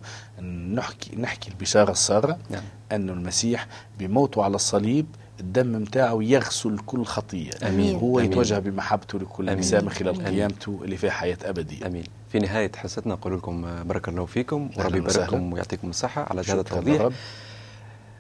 نحكي 0.75 1.17
نحكي 1.17 1.51
البشارة 1.51 1.91
السارة 1.91 2.39
نعم. 2.51 2.63
أن 2.93 3.11
المسيح 3.11 3.67
بموته 3.99 4.45
على 4.45 4.55
الصليب 4.55 5.07
الدم 5.41 5.73
متاعه 5.83 6.19
يغسل 6.23 6.79
كل 6.79 7.05
خطية 7.05 7.51
أمين. 7.63 7.97
هو 7.97 8.19
أمين. 8.19 8.33
يتوجه 8.33 8.59
بمحبته 8.59 9.19
لكل 9.19 9.49
أمين. 9.49 9.59
إنسان 9.59 9.91
خلال 9.91 10.15
أمين. 10.15 10.27
قيامته 10.27 10.81
اللي 10.85 10.97
فيها 10.97 11.11
حياة 11.11 11.39
أبدية 11.45 11.87
آمين 11.87 12.05
في 12.33 12.39
نهاية 12.39 12.73
حصتنا 12.77 13.15
نقول 13.15 13.37
لكم 13.37 13.83
بارك 13.83 14.09
الله 14.09 14.27
فيكم 14.27 14.71
وربي. 14.77 14.99
يبارككم 14.99 15.53
ويعطيكم 15.53 15.91
الصحة 15.91 16.27
على 16.31 16.41
هذا 16.41 16.61
التوضيح. 16.61 17.09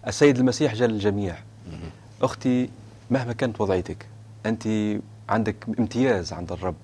السيد 0.07 0.39
المسيح 0.39 0.75
جل 0.75 0.91
الجميع 0.91 1.37
أختي 2.23 2.69
مهما 3.11 3.33
كانت 3.33 3.61
وضعيتك 3.61 4.07
أنت 4.47 4.69
عندك 5.29 5.57
امتياز 5.79 6.33
عند 6.33 6.53
الرب 6.53 6.75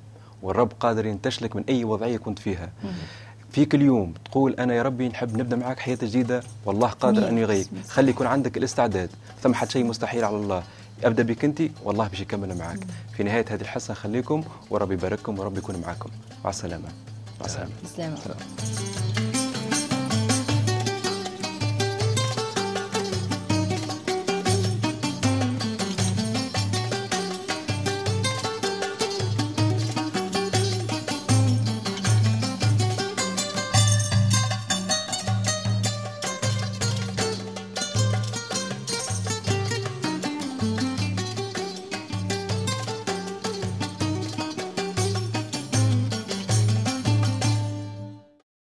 والرب 0.43 0.73
قادر 0.81 1.07
ينتشلك 1.07 1.57
من 1.57 1.65
أي 1.69 1.85
وضعية 1.85 2.17
كنت 2.17 2.39
فيها 2.39 2.73
فيك 3.53 3.75
اليوم 3.75 4.15
تقول 4.25 4.55
أنا 4.55 4.75
يا 4.75 4.83
ربي 4.83 5.09
نحب 5.09 5.37
نبدأ 5.37 5.57
معك 5.57 5.79
حياة 5.79 5.99
جديدة 6.03 6.43
والله 6.67 6.89
قادر 6.89 7.29
أن 7.29 7.39
يغيرك 7.39 7.67
خلي 7.89 8.11
يكون 8.11 8.27
عندك 8.27 8.57
الاستعداد. 8.57 9.11
ثم 9.43 9.55
حد 9.55 9.71
شيء 9.71 9.85
مستحيل 9.85 10.25
على 10.25 10.37
الله. 10.37 10.63
أبدأ 11.05 11.23
بك 11.23 11.45
أنت 11.45 11.63
والله 11.85 12.09
باش 12.09 12.21
يكمل 12.21 12.59
معك. 12.59 12.79
في 13.17 13.23
نهاية 13.23 13.45
هذه 13.51 13.61
الحصة 13.61 13.93
نخليكم 13.93 14.45
وربي 14.71 14.95
يبارككم 14.95 15.39
وربي 15.39 15.59
يكون 15.59 15.77
معكم. 15.87 16.11
مع 16.45 16.51
السلامة. 16.51 16.89
مع 17.41 17.47
السلامة. 17.47 17.73